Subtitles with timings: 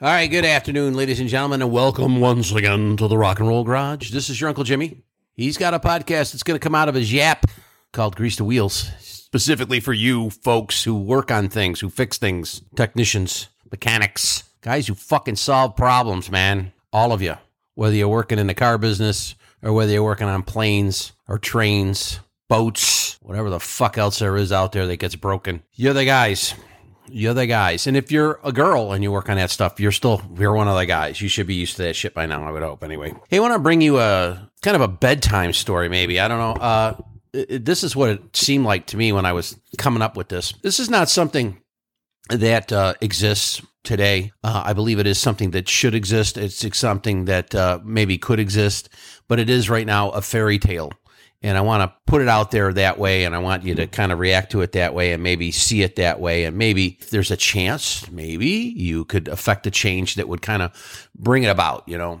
[0.00, 3.48] All right, good afternoon, ladies and gentlemen, and welcome once again to the Rock and
[3.48, 4.12] Roll Garage.
[4.12, 5.02] This is your Uncle Jimmy.
[5.34, 7.46] He's got a podcast that's going to come out of his yap
[7.92, 12.62] called Grease the Wheels, specifically for you folks who work on things, who fix things,
[12.76, 16.72] technicians, mechanics, guys who fucking solve problems, man.
[16.92, 17.34] All of you,
[17.74, 19.34] whether you're working in the car business
[19.64, 24.52] or whether you're working on planes or trains, boats, whatever the fuck else there is
[24.52, 25.64] out there that gets broken.
[25.72, 26.54] You're the guys.
[27.10, 27.86] You're the guys.
[27.86, 30.68] And if you're a girl and you work on that stuff, you're still you're one
[30.68, 31.20] of the guys.
[31.20, 33.14] You should be used to that shit by now, I would hope anyway.
[33.28, 36.20] Hey, I want to bring you a kind of a bedtime story maybe.
[36.20, 36.62] I don't know.
[36.62, 36.96] Uh
[37.32, 40.28] it, this is what it seemed like to me when I was coming up with
[40.28, 40.52] this.
[40.62, 41.60] This is not something
[42.30, 44.32] that uh, exists today.
[44.44, 46.36] Uh, I believe it is something that should exist.
[46.36, 48.88] It's something that uh, maybe could exist,
[49.28, 50.92] but it is right now a fairy tale
[51.42, 53.86] and I want to put it out there that way, and I want you to
[53.86, 56.98] kind of react to it that way, and maybe see it that way, and maybe
[57.10, 61.48] there's a chance, maybe you could affect a change that would kind of bring it
[61.48, 62.20] about, you know.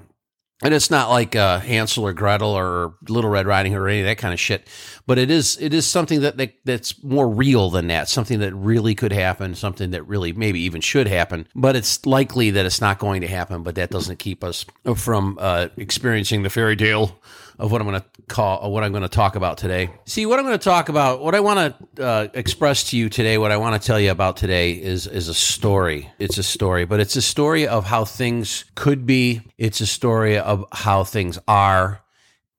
[0.60, 4.00] And it's not like uh, Hansel or Gretel or Little Red Riding Hood or any
[4.00, 4.66] of that kind of shit,
[5.06, 8.52] but it is it is something that, that that's more real than that, something that
[8.54, 11.46] really could happen, something that really maybe even should happen.
[11.54, 13.62] But it's likely that it's not going to happen.
[13.62, 17.20] But that doesn't keep us from uh, experiencing the fairy tale
[17.58, 19.90] of what I'm going to call what I'm going to talk about today.
[20.04, 23.08] See, what I'm going to talk about, what I want to uh, express to you
[23.08, 26.10] today, what I want to tell you about today is is a story.
[26.18, 29.42] It's a story, but it's a story of how things could be.
[29.58, 32.02] It's a story of how things are,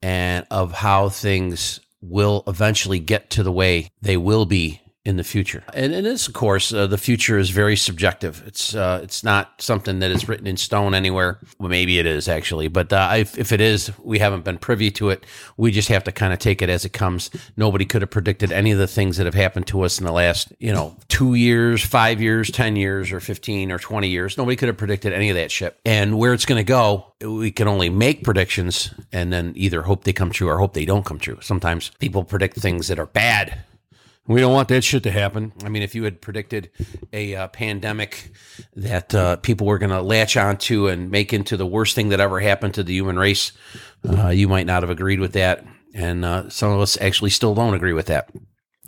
[0.01, 5.23] and of how things will eventually get to the way they will be in the
[5.23, 5.63] future.
[5.73, 8.43] And in this, of course, uh, the future is very subjective.
[8.45, 11.39] It's uh, it's not something that is written in stone anywhere.
[11.57, 14.91] Well, maybe it is actually, but uh, if, if it is, we haven't been privy
[14.91, 15.25] to it.
[15.55, 17.31] We just have to kind of take it as it comes.
[17.55, 20.11] Nobody could have predicted any of the things that have happened to us in the
[20.11, 24.37] last, you know, two years, five years, ten years, or fifteen or twenty years.
[24.37, 25.79] Nobody could have predicted any of that shit.
[25.85, 30.03] And where it's going to go, we can only make predictions and then either hope
[30.03, 31.37] they come true or hope they don't come true.
[31.41, 33.63] Sometimes people predict things that are bad
[34.27, 35.53] we don't want that shit to happen.
[35.63, 36.69] I mean, if you had predicted
[37.11, 38.31] a uh, pandemic
[38.75, 42.19] that uh, people were going to latch onto and make into the worst thing that
[42.19, 43.51] ever happened to the human race,
[44.07, 45.65] uh, you might not have agreed with that.
[45.95, 48.29] And uh, some of us actually still don't agree with that.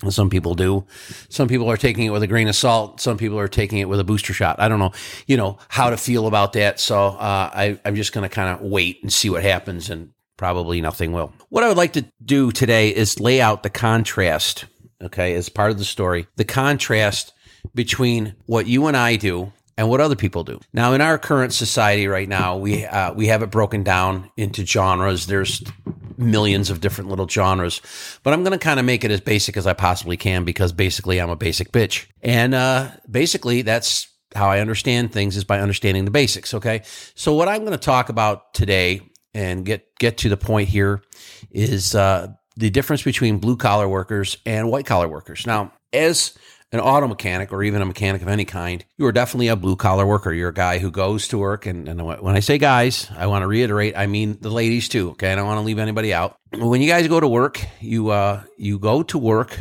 [0.09, 0.85] Some people do.
[1.29, 2.99] Some people are taking it with a grain of salt.
[2.99, 4.59] Some people are taking it with a booster shot.
[4.59, 4.91] I don't know,
[5.27, 6.79] you know, how to feel about that.
[6.79, 10.11] So uh, I, I'm just going to kind of wait and see what happens, and
[10.37, 11.33] probably nothing will.
[11.49, 14.65] What I would like to do today is lay out the contrast
[15.01, 17.33] okay, as part of the story, the contrast
[17.73, 20.59] between what you and I do and what other people do.
[20.73, 24.65] Now, in our current society right now, we uh, we have it broken down into
[24.65, 25.27] genres.
[25.27, 25.63] There's
[26.17, 27.81] millions of different little genres,
[28.23, 30.71] but I'm going to kind of make it as basic as I possibly can because
[30.71, 35.59] basically I'm a basic bitch, and uh, basically that's how I understand things is by
[35.59, 36.53] understanding the basics.
[36.53, 36.83] Okay,
[37.15, 39.01] so what I'm going to talk about today
[39.33, 41.01] and get get to the point here
[41.51, 42.27] is uh,
[42.61, 45.47] the difference between blue collar workers and white collar workers.
[45.47, 46.37] Now, as
[46.71, 49.75] an auto mechanic or even a mechanic of any kind, you are definitely a blue
[49.75, 50.31] collar worker.
[50.31, 51.65] You're a guy who goes to work.
[51.65, 55.09] And, and, when I say guys, I want to reiterate, I mean the ladies too.
[55.11, 55.31] Okay.
[55.31, 56.37] I don't want to leave anybody out.
[56.53, 59.57] When you guys go to work, you, uh, you go to work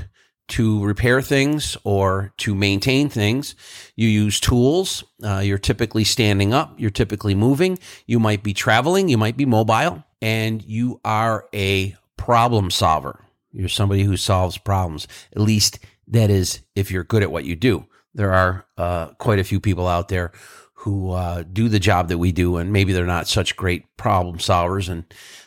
[0.49, 3.55] to repair things or to maintain things.
[3.97, 5.05] You use tools.
[5.25, 6.75] Uh, you're typically standing up.
[6.79, 7.79] You're typically moving.
[8.07, 9.09] You might be traveling.
[9.09, 13.25] You might be mobile and you are a problem solver.
[13.51, 15.09] You're somebody who solves problems.
[15.35, 17.87] At least that is if you're good at what you do.
[18.15, 20.33] There are uh, quite a few people out there
[20.75, 24.37] who uh, do the job that we do, and maybe they're not such great problem
[24.37, 24.89] solvers.
[24.89, 25.05] And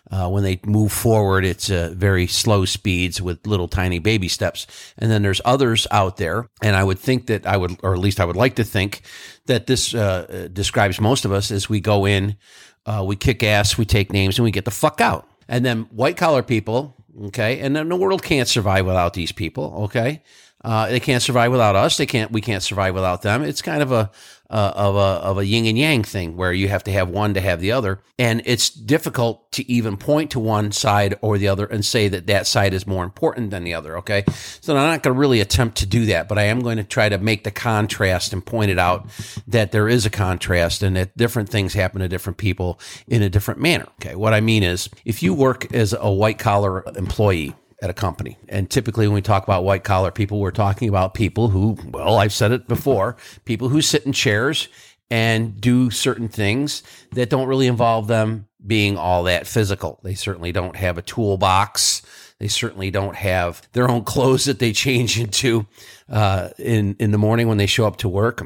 [0.10, 4.66] uh, when they move forward, it's uh, very slow speeds with little tiny baby steps.
[4.98, 8.00] And then there's others out there, and I would think that I would, or at
[8.00, 9.02] least I would like to think
[9.46, 12.38] that this uh, describes most of us as we go in,
[12.86, 15.28] uh, we kick ass, we take names, and we get the fuck out.
[15.48, 16.96] And then white collar people,
[17.26, 20.24] okay, and then the world can't survive without these people, okay.
[20.64, 21.98] Uh, they can't survive without us.
[21.98, 22.32] They can't.
[22.32, 23.44] We can't survive without them.
[23.44, 24.12] It's kind of a
[24.50, 27.34] uh, of a of a yin and yang thing where you have to have one
[27.34, 31.48] to have the other, and it's difficult to even point to one side or the
[31.48, 33.98] other and say that that side is more important than the other.
[33.98, 34.24] Okay,
[34.62, 36.84] so I'm not going to really attempt to do that, but I am going to
[36.84, 39.10] try to make the contrast and point it out
[39.48, 43.30] that there is a contrast and that different things happen to different people in a
[43.30, 43.88] different manner.
[44.00, 47.54] Okay, what I mean is if you work as a white collar employee
[47.84, 48.38] at a company.
[48.48, 52.18] And typically, when we talk about white collar people, we're talking about people who, well,
[52.18, 54.70] I've said it before, people who sit in chairs
[55.12, 56.82] and do certain things
[57.12, 60.00] that don't really involve them being all that physical.
[60.02, 62.02] They certainly don't have a toolbox.
[62.40, 65.68] They certainly don't have their own clothes that they change into
[66.10, 68.42] uh, in in the morning when they show up to work.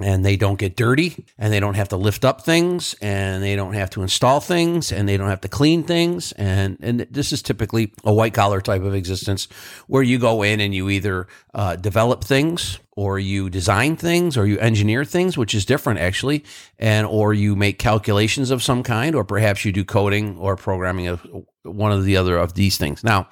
[0.00, 3.54] And they don't get dirty and they don't have to lift up things and they
[3.54, 7.32] don't have to install things and they don't have to clean things and and this
[7.32, 9.46] is typically a white collar type of existence
[9.86, 14.46] where you go in and you either uh, develop things or you design things or
[14.46, 16.44] you engineer things which is different actually
[16.78, 21.06] and or you make calculations of some kind or perhaps you do coding or programming
[21.06, 21.24] of
[21.62, 23.02] one of the other of these things.
[23.04, 23.28] Now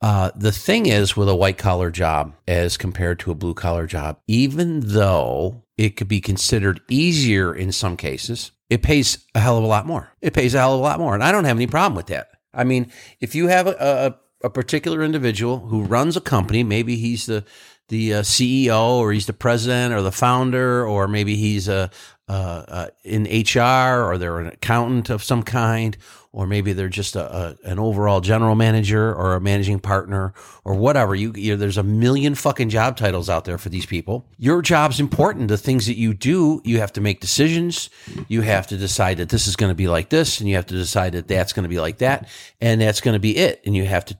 [0.00, 3.86] uh, the thing is with a white collar job as compared to a blue collar
[3.86, 8.50] job even though it could be considered easier in some cases.
[8.68, 10.10] It pays a hell of a lot more.
[10.20, 11.14] It pays a hell of a lot more.
[11.14, 12.28] And I don't have any problem with that.
[12.52, 16.96] I mean, if you have a, a, a particular individual who runs a company, maybe
[16.96, 17.44] he's the,
[17.88, 21.90] the uh, CEO or he's the president or the founder, or maybe he's a,
[22.28, 25.96] uh, uh, in HR or they're an accountant of some kind,
[26.38, 30.32] or maybe they're just a, a, an overall general manager or a managing partner
[30.64, 31.12] or whatever.
[31.12, 34.24] You, you there's a million fucking job titles out there for these people.
[34.38, 35.48] Your job's important.
[35.48, 37.90] The things that you do, you have to make decisions.
[38.28, 40.66] You have to decide that this is going to be like this, and you have
[40.66, 42.28] to decide that that's going to be like that,
[42.60, 43.60] and that's going to be it.
[43.66, 44.16] And you have to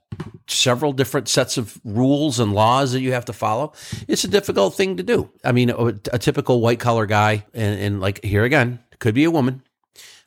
[0.49, 3.75] several different sets of rules and laws that you have to follow.
[4.09, 5.31] It's a difficult thing to do.
[5.45, 9.23] I mean, a, a typical white collar guy, and, and like here again, could be
[9.23, 9.63] a woman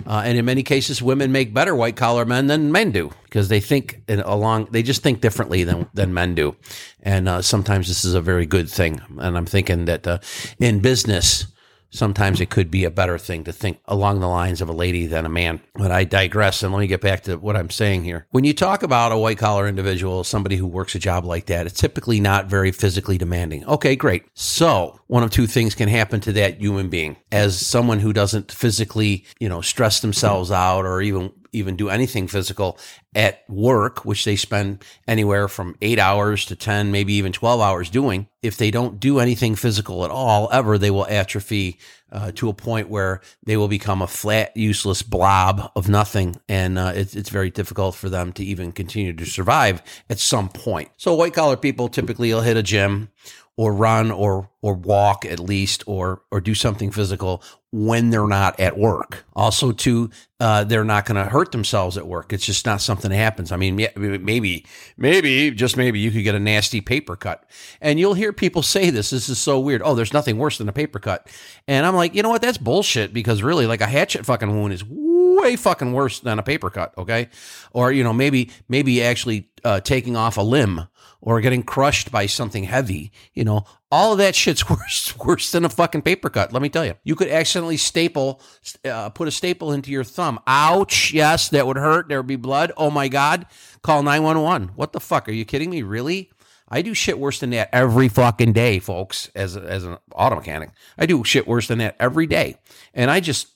[0.06, 3.50] uh, and in many cases, women make better white collar men than men do because
[3.50, 6.56] they think along, they just think differently than, than men do.
[7.04, 9.02] And uh, sometimes this is a very good thing.
[9.20, 10.20] And I'm thinking that uh,
[10.60, 11.46] in business,
[11.92, 15.06] sometimes it could be a better thing to think along the lines of a lady
[15.06, 15.62] than a man.
[15.76, 18.26] But I digress and let me get back to what I'm saying here.
[18.32, 21.68] When you talk about a white collar individual, somebody who works a job like that,
[21.68, 23.66] it's typically not very physically demanding.
[23.66, 24.26] Okay, great.
[24.34, 28.52] So one of two things can happen to that human being as someone who doesn't
[28.52, 32.78] physically, you know, stress themselves out or even even do anything physical
[33.14, 37.90] at work, which they spend anywhere from eight hours to 10, maybe even 12 hours
[37.90, 38.28] doing.
[38.42, 41.78] If they don't do anything physical at all, ever, they will atrophy
[42.12, 46.36] uh, to a point where they will become a flat, useless blob of nothing.
[46.48, 50.50] And uh, it's, it's very difficult for them to even continue to survive at some
[50.50, 50.90] point.
[50.98, 53.10] So white collar people typically will hit a gym
[53.58, 58.60] or run or or walk at least or or do something physical when they're not
[58.60, 59.24] at work.
[59.34, 60.10] Also, too,
[60.42, 62.34] uh, they're not going to hurt themselves at work.
[62.34, 63.52] It's just not something that happens.
[63.52, 64.66] I mean, maybe,
[64.98, 67.46] maybe, just maybe you could get a nasty paper cut.
[67.80, 69.12] And you'll hear people say this.
[69.12, 69.82] This is so weird.
[69.86, 71.28] Oh, there's nothing worse than a paper cut.
[71.66, 72.42] And I'm like, you know what?
[72.42, 76.44] That's bullshit because really, like a hatchet fucking wound is way fucking worse than a
[76.44, 76.94] paper cut.
[76.98, 77.30] Okay.
[77.72, 80.88] Or, you know, maybe, maybe actually uh, taking off a limb
[81.22, 85.66] or getting crushed by something heavy, you know, all of that shit's worse worse than
[85.66, 86.52] a fucking paper cut.
[86.52, 86.96] Let me tell you.
[87.04, 88.42] You could accidentally staple,
[88.84, 90.40] uh, put a staple into your thumb.
[90.48, 91.14] Ouch!
[91.14, 92.08] Yes, that would hurt.
[92.10, 92.72] There would be blood.
[92.76, 93.46] Oh my god!
[93.82, 94.70] Call nine one one.
[94.76, 95.30] What the fuck?
[95.30, 95.84] Are you kidding me?
[95.84, 96.32] Really?
[96.74, 99.30] I do shit worse than that every fucking day, folks.
[99.36, 102.56] As as an auto mechanic, I do shit worse than that every day,
[102.94, 103.50] and I just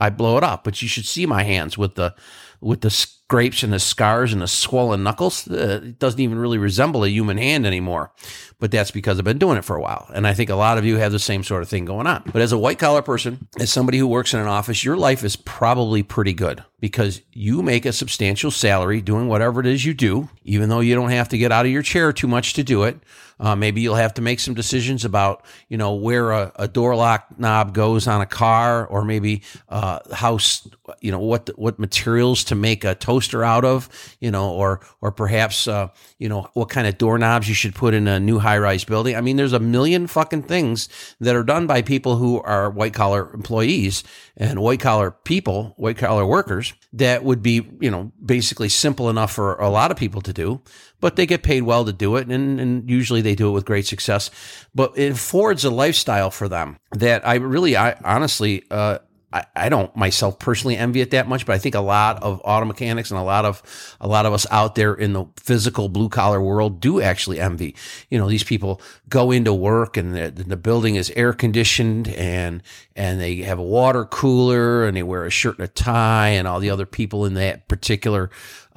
[0.00, 0.64] I blow it up.
[0.64, 2.14] But you should see my hands with the
[2.60, 5.48] with the scrapes and the scars and the swollen knuckles.
[5.48, 8.12] Uh, it doesn't even really resemble a human hand anymore.
[8.58, 10.08] But that's because I've been doing it for a while.
[10.12, 12.24] And I think a lot of you have the same sort of thing going on.
[12.32, 15.22] But as a white collar person, as somebody who works in an office, your life
[15.22, 19.94] is probably pretty good because you make a substantial salary doing whatever it is you
[19.94, 22.64] do, even though you don't have to get out of your chair too much to
[22.64, 22.98] do it.
[23.40, 26.96] Uh, maybe you'll have to make some decisions about, you know, where a, a door
[26.96, 30.38] lock knob goes on a car, or maybe uh, how,
[31.00, 33.88] you know, what what materials to make a toaster out of,
[34.20, 37.94] you know, or or perhaps, uh, you know, what kind of doorknobs you should put
[37.94, 39.16] in a new high rise building.
[39.16, 40.88] I mean, there's a million fucking things
[41.20, 44.02] that are done by people who are white collar employees
[44.36, 49.32] and white collar people, white collar workers that would be, you know, basically simple enough
[49.32, 50.60] for a lot of people to do
[51.00, 52.28] but they get paid well to do it.
[52.28, 54.30] And, and usually they do it with great success.
[54.74, 58.98] But it affords a lifestyle for them that I really, I honestly, uh,
[59.32, 62.40] I, I don't myself personally envy it that much, but I think a lot of
[62.44, 63.62] auto mechanics and a lot of
[64.00, 67.74] a lot of us out there in the physical blue collar world do actually envy.
[68.08, 72.62] You know, these people go into work and the, the building is air conditioned and
[72.98, 76.48] and they have a water cooler and they wear a shirt and a tie and
[76.48, 78.28] all the other people in that particular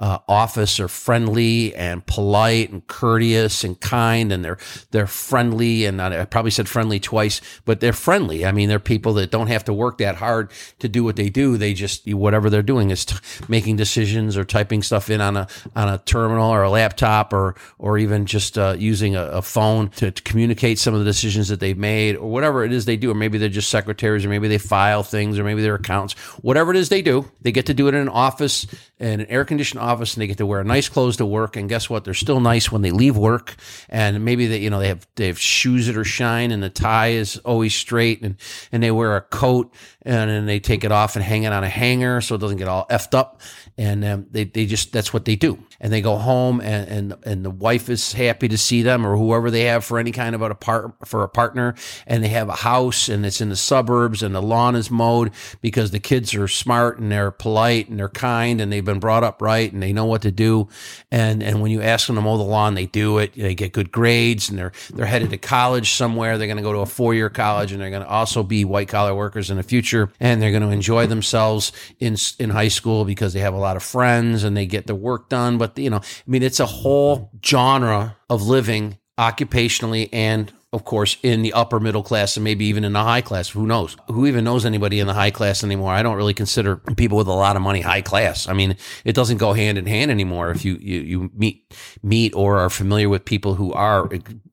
[0.01, 4.57] uh, office are friendly and polite and courteous and kind, and they're
[4.89, 5.85] they're friendly.
[5.85, 8.43] And I probably said friendly twice, but they're friendly.
[8.43, 11.29] I mean, they're people that don't have to work that hard to do what they
[11.29, 11.55] do.
[11.55, 13.15] They just whatever they're doing is t-
[13.47, 17.55] making decisions or typing stuff in on a on a terminal or a laptop or
[17.77, 21.49] or even just uh, using a, a phone to, to, communicate some of the decisions
[21.49, 23.11] that they've made or whatever it is they do.
[23.11, 23.69] Or maybe they're just
[24.15, 26.13] or maybe they file things or maybe they're accountants.
[26.41, 28.65] Whatever it is they do, they get to do it in an office
[28.99, 31.55] in an air conditioned office and they get to wear nice clothes to work.
[31.55, 32.03] And guess what?
[32.03, 33.55] They're still nice when they leave work.
[33.89, 36.69] And maybe they, you know, they have, they have shoes that are shine and the
[36.69, 38.35] tie is always straight and,
[38.71, 41.63] and they wear a coat and then they take it off and hang it on
[41.63, 43.39] a hanger so it doesn't get all effed up.
[43.77, 45.63] And um, they, they just, that's what they do.
[45.79, 49.15] And they go home and, and, and the wife is happy to see them or
[49.15, 51.75] whoever they have for any kind of a part, for a partner.
[52.05, 55.31] And they have a house and it's in the suburbs and the lawn is mowed
[55.61, 59.23] because the kids are smart and they're polite and they're kind and they've been brought
[59.23, 60.67] up right and they know what to do.
[61.11, 63.33] And, and when you ask them to mow the lawn, they do it.
[63.33, 66.37] They get good grades and they're, they're headed to college somewhere.
[66.37, 68.65] They're going to go to a four year college and they're going to also be
[68.65, 69.90] white collar workers in the future.
[70.19, 73.75] And they're going to enjoy themselves in, in high school because they have a lot
[73.75, 75.57] of friends and they get their work done.
[75.57, 81.17] But, you know, I mean, it's a whole genre of living occupationally and of course,
[81.21, 83.49] in the upper middle class and maybe even in the high class.
[83.49, 83.97] Who knows?
[84.07, 85.91] Who even knows anybody in the high class anymore?
[85.91, 88.47] I don't really consider people with a lot of money high class.
[88.47, 90.49] I mean, it doesn't go hand in hand anymore.
[90.49, 94.09] If you, you, you meet, meet or are familiar with people who are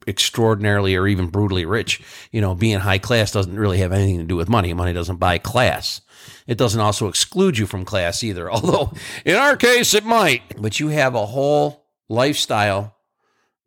[0.09, 2.01] extraordinarily or even brutally rich,
[2.33, 4.73] you know, being high class doesn't really have anything to do with money.
[4.73, 6.01] Money doesn't buy class.
[6.49, 8.93] It doesn't also exclude you from class either, although
[9.25, 10.61] in our case it might.
[10.61, 12.97] But you have a whole lifestyle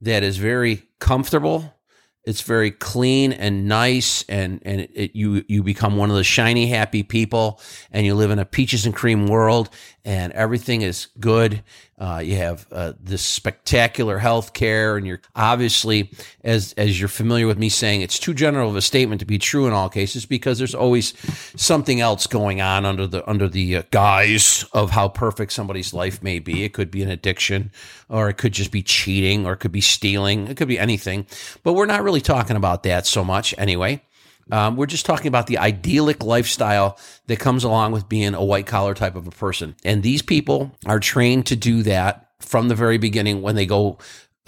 [0.01, 1.73] that is very comfortable
[2.25, 6.23] it's very clean and nice and and it, it, you you become one of the
[6.23, 7.59] shiny happy people
[7.91, 9.69] and you live in a peaches and cream world
[10.05, 11.63] and everything is good.
[11.97, 16.11] Uh, you have uh, this spectacular health care and you're obviously
[16.43, 19.37] as as you're familiar with me saying it's too general of a statement to be
[19.37, 21.13] true in all cases because there's always
[21.55, 26.23] something else going on under the under the uh, guise of how perfect somebody's life
[26.23, 26.63] may be.
[26.63, 27.71] It could be an addiction
[28.09, 30.47] or it could just be cheating or it could be stealing.
[30.47, 31.27] It could be anything
[31.63, 34.01] but we're not really really talking about that so much anyway.
[34.51, 38.65] Um, we're just talking about the idyllic lifestyle that comes along with being a white
[38.65, 39.75] collar type of a person.
[39.83, 43.97] And these people are trained to do that from the very beginning when they go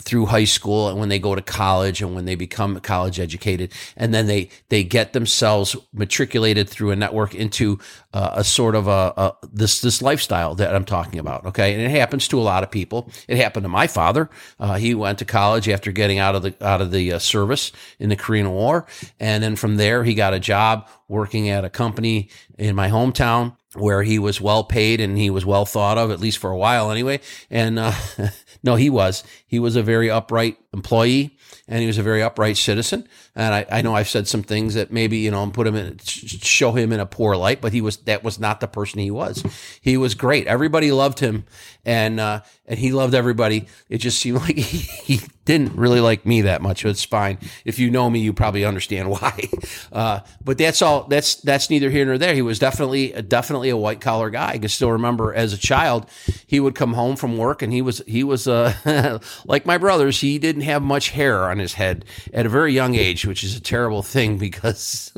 [0.01, 3.71] through high school and when they go to college and when they become college educated.
[3.95, 7.79] And then they they get themselves matriculated through a network into
[8.13, 11.73] uh, a sort of a, a, this this lifestyle that I'm talking about okay?
[11.73, 13.09] And it happens to a lot of people.
[13.27, 14.29] It happened to my father.
[14.59, 17.71] Uh, he went to college after getting out of the out of the uh, service
[17.99, 18.87] in the Korean War.
[19.19, 23.55] And then from there he got a job working at a company in my hometown
[23.75, 26.57] where he was well paid and he was well thought of, at least for a
[26.57, 27.19] while anyway.
[27.49, 27.93] And uh,
[28.63, 29.23] no, he was.
[29.45, 33.07] He was a very upright employee and he was a very upright citizen.
[33.35, 35.97] And I, I know I've said some things that maybe, you know, put him in,
[35.99, 39.09] show him in a poor light, but he was, that was not the person he
[39.09, 39.43] was.
[39.81, 40.45] He was great.
[40.45, 41.45] Everybody loved him
[41.83, 43.67] and, uh, and he loved everybody.
[43.89, 44.77] It just seemed like he,
[45.17, 46.85] he didn't really like me that much.
[46.85, 47.39] It's fine.
[47.65, 49.49] If you know me, you probably understand why.
[49.91, 52.35] Uh, but that's all, that's, that's neither here nor there.
[52.35, 54.51] He was definitely, definitely a white collar guy.
[54.51, 56.07] I can still remember as a child,
[56.45, 60.21] he would come home from work and he was, he was, uh, like my brothers,
[60.21, 63.55] he didn't have much hair on his head at a very young age, which is
[63.55, 65.11] a terrible thing because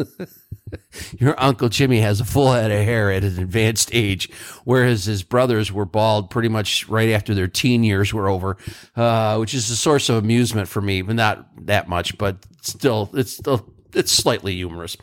[1.20, 4.30] your Uncle Jimmy has a full head of hair at an advanced age,
[4.64, 8.58] whereas his brothers were bald pretty much right after their teen years were over,
[8.96, 13.10] uh, which is a source of amusement for me, but not that much, but still,
[13.14, 14.98] it's still, it's slightly humorous.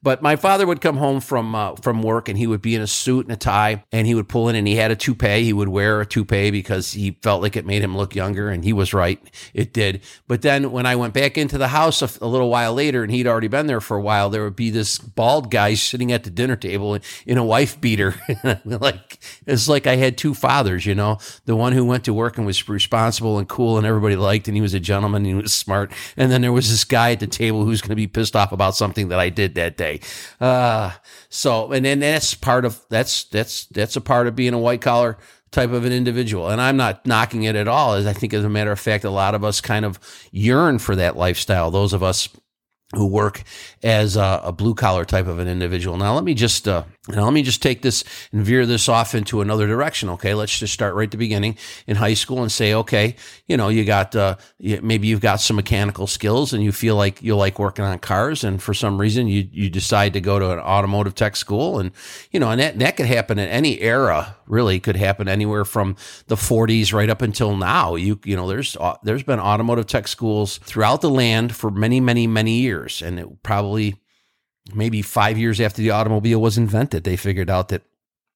[0.00, 2.82] But my father would come home from uh, from work and he would be in
[2.82, 5.42] a suit and a tie and he would pull in and he had a toupee.
[5.42, 8.64] He would wear a toupee because he felt like it made him look younger and
[8.64, 9.18] he was right.
[9.54, 10.02] It did.
[10.28, 13.10] But then when I went back into the house a, a little while later and
[13.10, 16.22] he'd already been there for a while, there would be this bald guy sitting at
[16.22, 18.14] the dinner table in a wife beater.
[18.64, 22.38] like it's like I had two fathers, you know, the one who went to work
[22.38, 25.34] and was responsible and cool and everybody liked and he was a gentleman and he
[25.34, 25.90] was smart.
[26.16, 28.52] And then there was this guy at the table who's going to be pissed off
[28.52, 29.87] about something that I did that day.
[30.40, 30.92] Uh,
[31.28, 34.80] so, and then that's part of that's that's that's a part of being a white
[34.80, 35.18] collar
[35.50, 36.48] type of an individual.
[36.48, 37.94] And I'm not knocking it at all.
[37.94, 39.98] As I think, as a matter of fact, a lot of us kind of
[40.30, 41.70] yearn for that lifestyle.
[41.70, 42.28] Those of us
[42.94, 43.42] who work
[43.82, 45.96] as a, a blue collar type of an individual.
[45.98, 49.14] Now, let me just uh, now let me just take this and veer this off
[49.14, 50.10] into another direction.
[50.10, 53.56] Okay, let's just start right at the beginning in high school and say, okay, you
[53.56, 57.34] know, you got uh, maybe you've got some mechanical skills and you feel like you
[57.34, 60.58] like working on cars, and for some reason you you decide to go to an
[60.58, 61.92] automotive tech school, and
[62.30, 64.36] you know, and that that could happen in any era.
[64.46, 65.96] Really, could happen anywhere from
[66.28, 67.94] the 40s right up until now.
[67.96, 72.00] You you know, there's uh, there's been automotive tech schools throughout the land for many
[72.00, 73.96] many many years, and it probably
[74.74, 77.82] maybe five years after the automobile was invented, they figured out that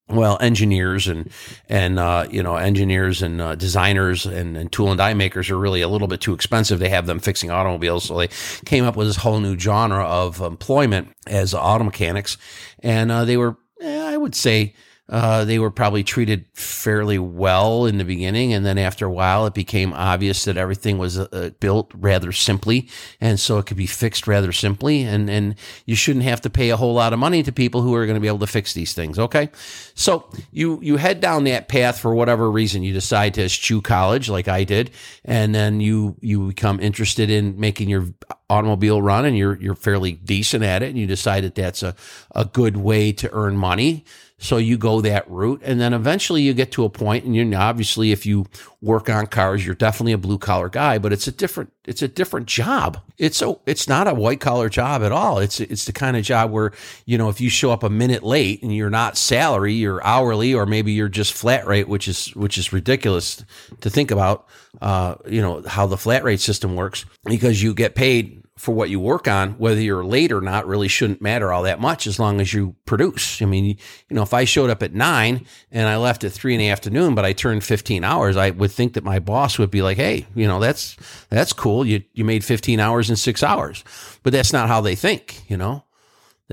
[0.08, 1.30] well, engineers and
[1.68, 5.58] and uh, you know engineers and uh, designers and, and, tool and die makers are
[5.58, 8.04] really a little bit too expensive to have them fixing automobiles.
[8.04, 8.28] So they
[8.66, 12.36] came up with this whole new genre of employment as auto mechanics,
[12.80, 14.74] and uh, they were, eh, I would say,
[15.08, 19.46] uh, they were probably treated fairly well in the beginning, and then after a while,
[19.46, 22.88] it became obvious that everything was uh, built rather simply,
[23.20, 25.56] and so it could be fixed rather simply, and and
[25.86, 28.14] you shouldn't have to pay a whole lot of money to people who are going
[28.14, 29.18] to be able to fix these things.
[29.18, 29.50] Okay,
[29.94, 34.28] so you you head down that path for whatever reason you decide to eschew college,
[34.28, 34.92] like I did,
[35.24, 38.06] and then you you become interested in making your
[38.48, 41.96] automobile run, and you're you're fairly decent at it, and you decide that that's a
[42.34, 44.04] a good way to earn money.
[44.42, 47.54] So you go that route and then eventually you get to a point and you
[47.54, 48.46] obviously if you
[48.80, 52.08] work on cars, you're definitely a blue collar guy, but it's a different, it's a
[52.08, 53.00] different job.
[53.18, 55.38] It's a, it's not a white collar job at all.
[55.38, 56.72] It's, it's the kind of job where,
[57.06, 60.52] you know, if you show up a minute late and you're not salary, you're hourly,
[60.52, 63.44] or maybe you're just flat rate, which is, which is ridiculous
[63.80, 64.48] to think about,
[64.80, 68.90] uh, you know, how the flat rate system works because you get paid for what
[68.90, 72.18] you work on, whether you're late or not, really shouldn't matter all that much as
[72.18, 73.40] long as you produce.
[73.40, 73.76] I mean, you
[74.10, 77.14] know, if I showed up at nine and I left at three in the afternoon,
[77.14, 80.26] but I turned 15 hours, I would think that my boss would be like, Hey,
[80.34, 80.96] you know, that's,
[81.30, 81.86] that's cool.
[81.86, 83.84] You, you made 15 hours in six hours,
[84.22, 85.84] but that's not how they think, you know?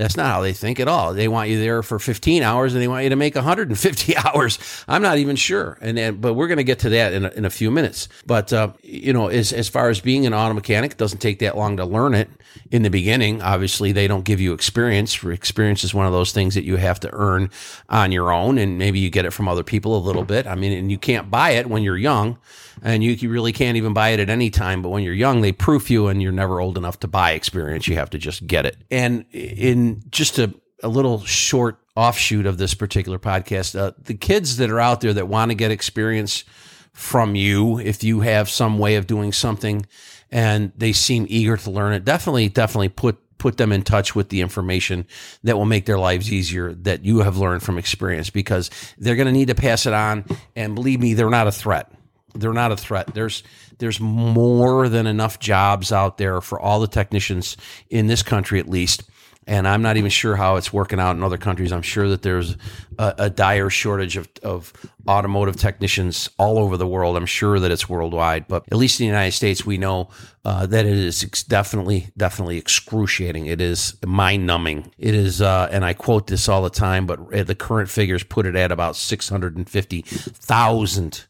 [0.00, 1.12] That's not how they think at all.
[1.12, 4.58] They want you there for 15 hours and they want you to make 150 hours.
[4.88, 5.76] I'm not even sure.
[5.82, 8.08] And, but we're going to get to that in a, in a few minutes.
[8.24, 11.40] But uh, you know, as as far as being an auto mechanic, it doesn't take
[11.40, 12.30] that long to learn it
[12.70, 13.42] in the beginning.
[13.42, 15.22] Obviously, they don't give you experience.
[15.22, 17.50] Experience is one of those things that you have to earn
[17.90, 20.46] on your own, and maybe you get it from other people a little bit.
[20.46, 22.38] I mean, and you can't buy it when you're young
[22.82, 24.82] and you, really can't even buy it at any time.
[24.82, 27.88] But when you're young, they proof you, and you're never old enough to buy experience.
[27.88, 28.76] You have to just get it.
[28.90, 34.56] And in just a, a little short offshoot of this particular podcast, uh, the kids
[34.58, 36.44] that are out there that want to get experience
[36.92, 39.86] from you, if you have some way of doing something
[40.30, 44.28] and they seem eager to learn it, definitely, definitely put put them in touch with
[44.28, 45.06] the information
[45.44, 48.68] that will make their lives easier that you have learned from experience because
[48.98, 50.22] they're going to need to pass it on.
[50.54, 51.90] And believe me, they're not a threat
[52.34, 53.14] they're not a threat.
[53.14, 53.42] There's
[53.78, 57.56] there's more than enough jobs out there for all the technicians
[57.88, 59.02] in this country at least.
[59.46, 61.72] And I'm not even sure how it's working out in other countries.
[61.72, 62.56] I'm sure that there's
[62.98, 64.72] a, a dire shortage of, of
[65.08, 67.16] automotive technicians all over the world.
[67.16, 70.10] I'm sure that it's worldwide, but at least in the United States, we know
[70.44, 73.46] uh, that it is definitely, definitely excruciating.
[73.46, 74.92] It is mind numbing.
[74.98, 78.46] It is, uh, and I quote this all the time, but the current figures put
[78.46, 81.24] it at about 650,000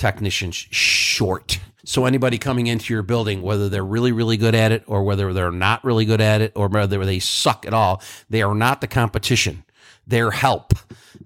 [0.00, 1.60] technicians short.
[1.84, 5.32] So anybody coming into your building, whether they're really, really good at it or whether
[5.32, 8.80] they're not really good at it or whether they suck at all, they are not
[8.80, 9.62] the competition.
[10.06, 10.72] They're help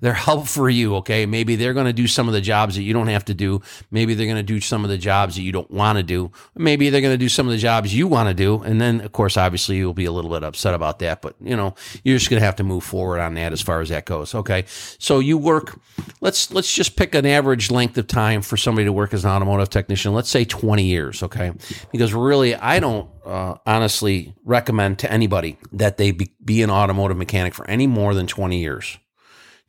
[0.00, 0.96] they're help for you.
[0.96, 1.26] Okay.
[1.26, 3.60] Maybe they're going to do some of the jobs that you don't have to do.
[3.90, 6.30] Maybe they're going to do some of the jobs that you don't want to do.
[6.54, 8.62] Maybe they're going to do some of the jobs you want to do.
[8.62, 11.56] And then, of course, obviously you'll be a little bit upset about that, but you
[11.56, 14.04] know, you're just going to have to move forward on that as far as that
[14.04, 14.34] goes.
[14.34, 14.64] Okay.
[14.98, 15.78] So you work,
[16.20, 19.30] let's, let's just pick an average length of time for somebody to work as an
[19.30, 20.14] automotive technician.
[20.14, 21.22] Let's say 20 years.
[21.22, 21.52] Okay.
[21.92, 27.16] Because really, I don't, uh, honestly recommend to anybody that they be, be an automotive
[27.16, 28.98] mechanic for any more than 20 years.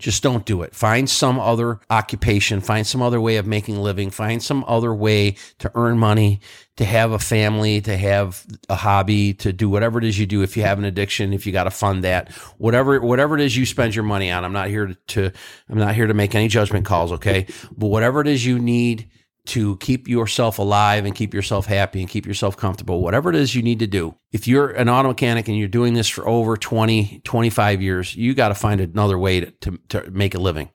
[0.06, 0.76] Just don't do it.
[0.76, 4.94] Find some other occupation, find some other way of making a living, find some other
[4.94, 6.41] way to earn money,
[6.76, 10.44] to have a family, to have a hobby, to do whatever it is you do.
[10.44, 13.58] If you have an addiction, if you got to fund that, whatever, whatever it is
[13.58, 14.46] you spend your money on.
[14.46, 15.32] I'm not here to, to,
[15.70, 17.12] I'm not here to make any judgment calls.
[17.13, 17.48] Okay.
[17.76, 19.10] But whatever it is you need
[19.45, 23.53] to keep yourself alive and keep yourself happy and keep yourself comfortable, whatever it is
[23.53, 24.15] you need to do.
[24.31, 28.34] If you're an auto mechanic and you're doing this for over 20, 25 years, you
[28.34, 30.69] got to find another way to, to, to, make a living.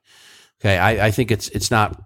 [0.61, 0.77] Okay.
[0.77, 2.01] I, I think it's, it's not,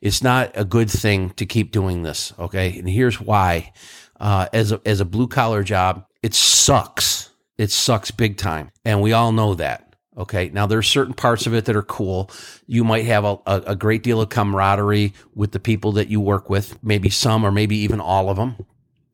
[0.00, 2.32] it's not a good thing to keep doing this.
[2.38, 2.78] Okay.
[2.78, 3.72] And here's why.
[4.18, 7.30] Uh, as a, as a blue collar job, it sucks.
[7.56, 8.70] It sucks big time.
[8.84, 9.89] And we all know that.
[10.16, 10.50] Okay.
[10.50, 12.30] Now there's certain parts of it that are cool.
[12.66, 16.20] You might have a, a, a, great deal of camaraderie with the people that you
[16.20, 18.56] work with, maybe some or maybe even all of them.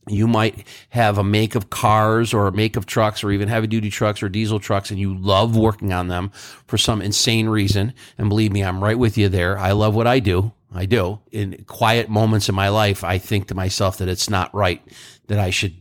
[0.08, 3.66] You might have a make of cars or a make of trucks or even heavy
[3.66, 6.30] duty trucks or diesel trucks and you love working on them
[6.66, 7.92] for some insane reason.
[8.16, 9.58] And believe me, I'm right with you there.
[9.58, 10.52] I love what I do.
[10.72, 11.20] I do.
[11.30, 14.82] In quiet moments in my life, I think to myself that it's not right
[15.26, 15.74] that I should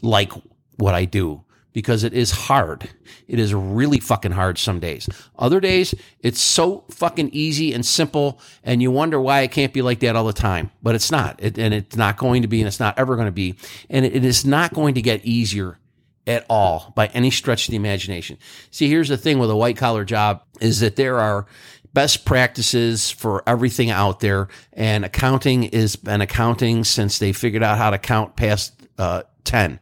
[0.00, 0.32] like
[0.76, 2.90] what I do because it is hard.
[3.28, 5.08] It is really fucking hard some days.
[5.38, 9.82] Other days, it's so fucking easy and simple, and you wonder why it can't be
[9.82, 10.70] like that all the time.
[10.82, 13.26] But it's not, it, and it's not going to be, and it's not ever going
[13.26, 13.56] to be,
[13.88, 15.78] and it, it is not going to get easier
[16.26, 18.38] at all by any stretch of the imagination.
[18.70, 21.46] See, here's the thing with a white collar job is that there are
[21.92, 27.76] best practices for everything out there and accounting is been accounting since they figured out
[27.76, 29.78] how to count past uh, 10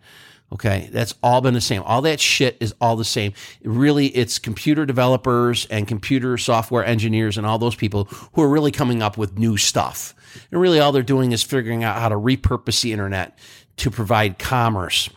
[0.52, 0.88] Okay.
[0.92, 1.82] That's all been the same.
[1.82, 3.32] All that shit is all the same.
[3.62, 8.72] Really, it's computer developers and computer software engineers and all those people who are really
[8.72, 10.14] coming up with new stuff.
[10.50, 13.38] And really all they're doing is figuring out how to repurpose the internet
[13.76, 15.08] to provide commerce.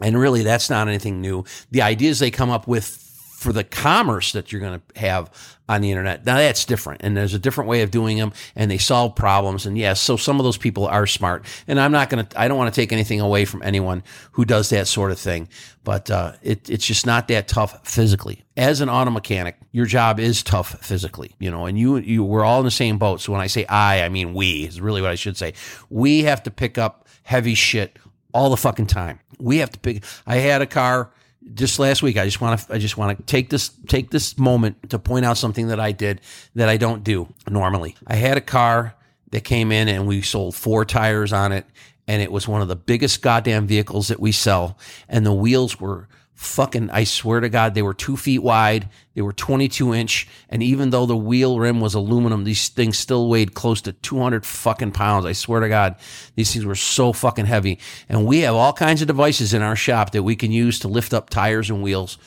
[0.00, 1.44] And really, that's not anything new.
[1.70, 3.03] The ideas they come up with
[3.44, 5.30] for the commerce that you're going to have
[5.68, 6.24] on the internet.
[6.24, 9.66] Now that's different and there's a different way of doing them and they solve problems.
[9.66, 12.48] And yes, so some of those people are smart and I'm not going to, I
[12.48, 14.02] don't want to take anything away from anyone
[14.32, 15.48] who does that sort of thing,
[15.84, 18.44] but, uh, it, it's just not that tough physically.
[18.56, 22.44] As an auto mechanic, your job is tough physically, you know, and you, you, we're
[22.44, 23.20] all in the same boat.
[23.20, 25.52] So when I say I, I mean we is really what I should say.
[25.90, 27.98] We have to pick up heavy shit
[28.32, 29.20] all the fucking time.
[29.38, 31.10] We have to pick, I had a car,
[31.52, 34.38] just last week i just want to i just want to take this take this
[34.38, 36.20] moment to point out something that i did
[36.54, 37.94] that i don't do normally.
[38.06, 38.94] I had a car
[39.30, 41.66] that came in and we sold four tires on it
[42.06, 44.78] and it was one of the biggest goddamn vehicles that we sell
[45.08, 48.88] and the wheels were fucking, I swear to God, they were two feet wide.
[49.14, 50.28] They were 22 inch.
[50.48, 54.44] And even though the wheel rim was aluminum, these things still weighed close to 200
[54.44, 55.26] fucking pounds.
[55.26, 55.96] I swear to God,
[56.34, 57.78] these things were so fucking heavy.
[58.08, 60.88] And we have all kinds of devices in our shop that we can use to
[60.88, 62.18] lift up tires and wheels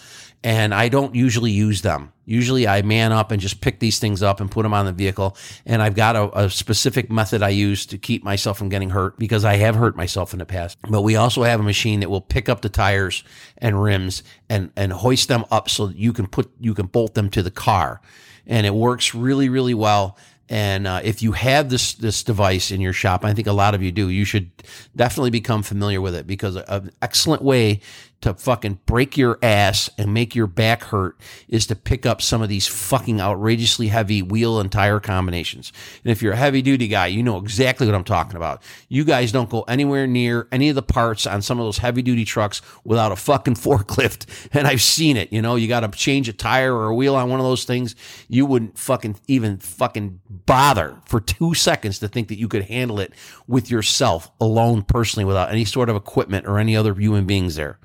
[0.43, 2.13] and I don't usually use them.
[2.25, 4.91] Usually I man up and just pick these things up and put them on the
[4.91, 5.35] vehicle.
[5.65, 9.17] And I've got a, a, specific method I use to keep myself from getting hurt
[9.17, 10.77] because I have hurt myself in the past.
[10.87, 13.23] But we also have a machine that will pick up the tires
[13.57, 17.29] and rims and, and hoist them up so you can put, you can bolt them
[17.31, 18.01] to the car.
[18.45, 20.17] And it works really, really well.
[20.49, 23.75] And uh, if you have this this device in your shop, I think a lot
[23.75, 24.07] of you do.
[24.07, 24.49] You should
[24.95, 27.81] definitely become familiar with it because an excellent way
[28.21, 32.41] to fucking break your ass and make your back hurt is to pick up some
[32.41, 35.71] of these fucking outrageously heavy wheel and tire combinations.
[36.03, 38.63] And if you're a heavy duty guy, you know exactly what I'm talking about.
[38.89, 42.01] You guys don't go anywhere near any of the parts on some of those heavy
[42.01, 44.25] duty trucks without a fucking forklift.
[44.51, 45.31] And I've seen it.
[45.31, 47.65] You know, you got to change a tire or a wheel on one of those
[47.65, 47.95] things.
[48.27, 52.99] You wouldn't fucking even fucking bother for two seconds to think that you could handle
[52.99, 53.13] it
[53.47, 57.77] with yourself alone personally without any sort of equipment or any other human beings there.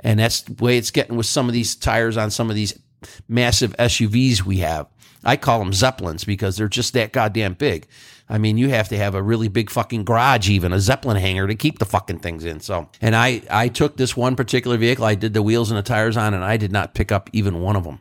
[0.00, 2.78] And that's the way it's getting with some of these tires on some of these
[3.28, 4.86] massive SUVs we have.
[5.24, 7.86] I call them Zeppelins because they're just that goddamn big.
[8.28, 11.46] I mean, you have to have a really big fucking garage, even a Zeppelin hangar
[11.46, 12.60] to keep the fucking things in.
[12.60, 15.82] So, and I, I took this one particular vehicle, I did the wheels and the
[15.82, 18.00] tires on, and I did not pick up even one of them.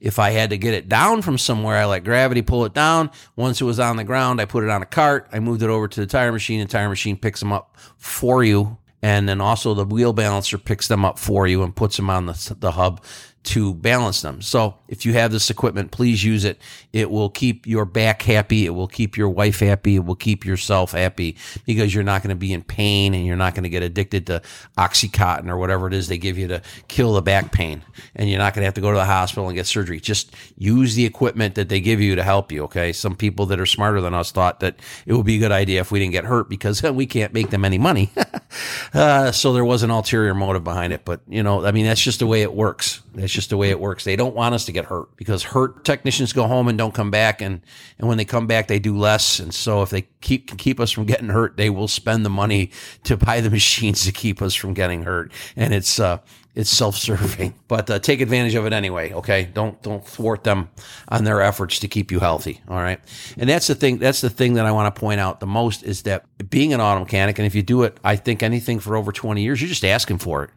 [0.00, 3.10] If I had to get it down from somewhere, I let gravity pull it down.
[3.36, 5.28] Once it was on the ground, I put it on a cart.
[5.32, 6.60] I moved it over to the tire machine.
[6.60, 10.88] The tire machine picks them up for you and then also the wheel balancer picks
[10.88, 13.02] them up for you and puts them on the, the hub
[13.44, 14.42] to balance them.
[14.42, 16.60] So if you have this equipment, please use it.
[16.92, 18.66] It will keep your back happy.
[18.66, 19.96] It will keep your wife happy.
[19.96, 23.36] It will keep yourself happy because you're not going to be in pain and you're
[23.36, 24.42] not going to get addicted to
[24.76, 27.82] Oxycontin or whatever it is they give you to kill the back pain.
[28.14, 30.00] And you're not going to have to go to the hospital and get surgery.
[30.00, 32.64] Just use the equipment that they give you to help you.
[32.64, 32.92] Okay.
[32.92, 35.80] Some people that are smarter than us thought that it would be a good idea
[35.80, 38.10] if we didn't get hurt because we can't make them any money.
[38.92, 41.04] uh, so there was an ulterior motive behind it.
[41.04, 43.00] But, you know, I mean, that's just the way it works.
[43.14, 44.04] That's just the way it works.
[44.04, 47.10] They don't want us to get hurt because hurt technicians go home and don't come
[47.10, 47.60] back, and
[47.98, 49.38] and when they come back, they do less.
[49.38, 52.70] And so if they keep keep us from getting hurt, they will spend the money
[53.04, 55.32] to buy the machines to keep us from getting hurt.
[55.56, 56.18] And it's uh
[56.54, 59.12] it's self-serving, but uh, take advantage of it anyway.
[59.12, 60.68] Okay, don't don't thwart them
[61.08, 62.60] on their efforts to keep you healthy.
[62.68, 63.00] All right,
[63.36, 63.98] and that's the thing.
[63.98, 66.80] That's the thing that I want to point out the most is that being an
[66.80, 69.68] auto mechanic, and if you do it, I think anything for over twenty years, you're
[69.68, 70.50] just asking for it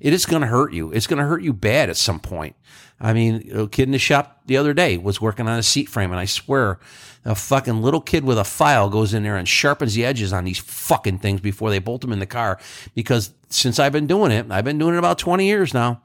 [0.00, 0.90] it is going to hurt you.
[0.92, 2.56] It's going to hurt you bad at some point.
[3.00, 5.88] I mean, a kid in the shop the other day was working on a seat
[5.88, 6.78] frame, and I swear,
[7.24, 10.44] a fucking little kid with a file goes in there and sharpens the edges on
[10.44, 12.58] these fucking things before they bolt them in the car.
[12.94, 16.02] Because since I've been doing it, I've been doing it about 20 years now.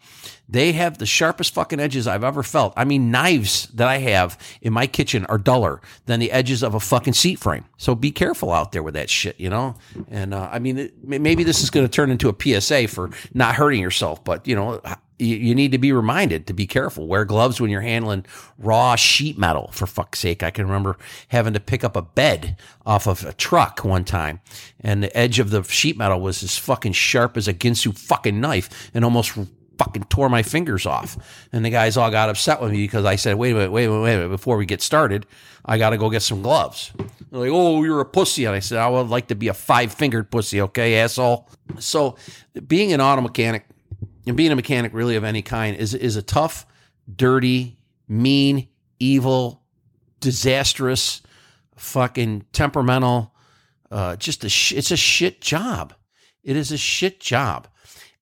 [0.50, 2.74] They have the sharpest fucking edges I've ever felt.
[2.78, 6.74] I mean, knives that I have in my kitchen are duller than the edges of
[6.74, 7.66] a fucking seat frame.
[7.78, 9.76] So be careful out there with that shit, you know?
[10.10, 13.10] And, uh, I mean, it, maybe this is going to turn into a PSA for
[13.34, 14.82] not hurting yourself, but, you know,
[15.20, 17.08] you, you need to be reminded to be careful.
[17.08, 18.26] Wear gloves when you're handling
[18.58, 20.44] raw sheet metal, for fuck's sake.
[20.44, 20.98] I can remember
[21.30, 24.40] having to pick up a bed off of a truck one time,
[24.80, 28.40] and the edge of the sheet metal was as fucking sharp as a Ginsu fucking
[28.40, 29.38] knife and almost
[29.78, 31.18] fucking tore my fingers off.
[31.54, 33.86] And the guys all got upset with me because I said, wait a minute, wait
[33.86, 34.30] a minute, wait a minute.
[34.30, 35.26] Before we get started,
[35.66, 36.92] I got to go get some gloves.
[37.32, 38.46] They're like, oh, you're a pussy.
[38.46, 41.48] And I said, I would like to be a five fingered pussy, okay, asshole?
[41.80, 42.18] So
[42.68, 43.66] being an auto mechanic,
[44.28, 46.66] and being a mechanic really of any kind is is a tough,
[47.14, 48.68] dirty, mean,
[49.00, 49.64] evil,
[50.20, 51.22] disastrous,
[51.76, 53.34] fucking temperamental,
[53.92, 55.94] uh, just a sh- it's a shit job.
[56.44, 57.68] It is a shit job.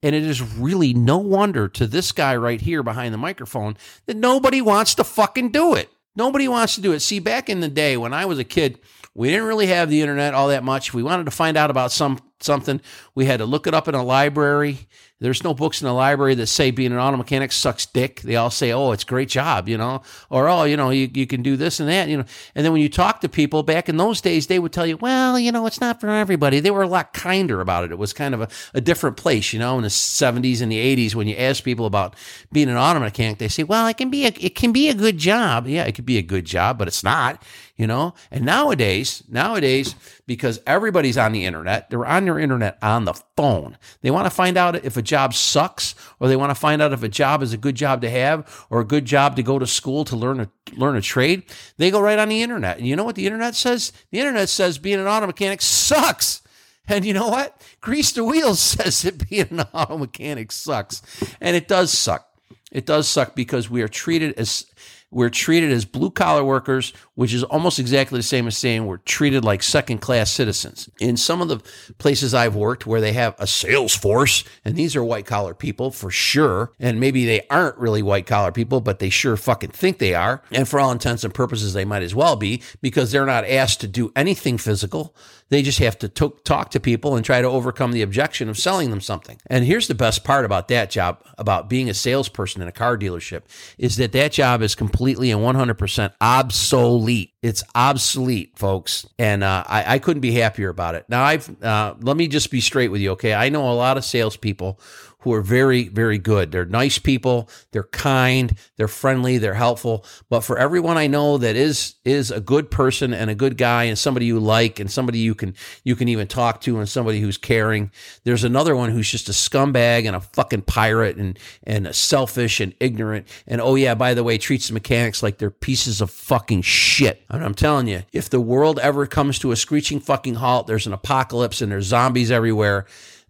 [0.04, 4.18] And it is really no wonder to this guy right here behind the microphone that
[4.18, 5.90] nobody wants to fucking do it.
[6.16, 7.00] Nobody wants to do it.
[7.00, 8.80] See, back in the day when I was a kid,
[9.16, 10.94] we didn't really have the internet all that much.
[10.94, 12.82] We wanted to find out about some something.
[13.14, 14.88] We had to look it up in a library.
[15.22, 18.20] There's no books in the library that say being an auto mechanic sucks dick.
[18.22, 21.10] They all say, oh, it's a great job, you know, or oh, you know, you,
[21.14, 22.26] you can do this and that, you know.
[22.54, 24.98] And then when you talk to people back in those days, they would tell you,
[24.98, 26.60] well, you know, it's not for everybody.
[26.60, 27.94] They were a lot kinder about it.
[27.94, 30.96] It was kind of a, a different place, you know, in the 70s and the
[30.96, 32.14] 80s when you ask people about
[32.52, 34.94] being an auto mechanic, they say, well, it can be a, it can be a
[34.94, 35.66] good job.
[35.66, 37.42] Yeah, it could be a good job, but it's not,
[37.78, 38.16] you know.
[38.32, 39.96] And nowadays, nowadays,
[40.28, 43.78] because everybody's on the internet, they're on their internet on the phone.
[44.02, 46.94] They want to find out if a job sucks or they want to find out
[46.94, 49.60] if a job is a good job to have or a good job to go
[49.60, 51.44] to school to learn a learn a trade.
[51.78, 52.78] They go right on the internet.
[52.78, 53.92] And you know what the internet says?
[54.12, 56.42] The internet says being an auto mechanic sucks.
[56.88, 57.62] And you know what?
[57.82, 61.02] Grease the Wheels says that being an auto mechanic sucks.
[61.42, 62.30] And it does suck.
[62.72, 64.66] It does suck because we are treated as
[65.12, 68.98] we're treated as blue collar workers, which is almost exactly the same as saying we're
[68.98, 70.90] treated like second class citizens.
[71.00, 71.62] In some of the
[71.98, 75.92] places I've worked where they have a sales force, and these are white collar people
[75.92, 79.98] for sure, and maybe they aren't really white collar people, but they sure fucking think
[79.98, 80.42] they are.
[80.52, 83.82] And for all intents and purposes, they might as well be because they're not asked
[83.82, 85.16] to do anything physical.
[85.50, 88.58] They just have to t- talk to people and try to overcome the objection of
[88.58, 89.38] selling them something.
[89.48, 92.98] And here's the best part about that job, about being a salesperson in a car
[92.98, 93.44] dealership,
[93.78, 97.05] is that that job is completely and 100% obsolete.
[97.42, 99.06] It's obsolete, folks.
[99.18, 101.06] And uh, I, I, couldn't be happier about it.
[101.08, 103.34] Now, I've uh, let me just be straight with you, okay?
[103.34, 104.80] I know a lot of salespeople
[105.26, 106.52] who are very, very good.
[106.52, 107.50] They're nice people.
[107.72, 108.56] They're kind.
[108.78, 109.40] They're friendly.
[109.40, 110.06] They're helpful.
[110.30, 113.86] But for everyone I know that is is a good person and a good guy
[113.86, 117.22] and somebody you like and somebody you can you can even talk to and somebody
[117.22, 117.90] who's caring,
[118.24, 122.76] there's another one who's just a scumbag and a fucking pirate and and selfish and
[122.80, 123.28] ignorant.
[123.48, 127.24] And oh yeah, by the way, treats the mechanics like they're pieces of fucking shit.
[127.32, 130.86] And I'm telling you, if the world ever comes to a screeching fucking halt, there's
[130.86, 132.86] an apocalypse and there's zombies everywhere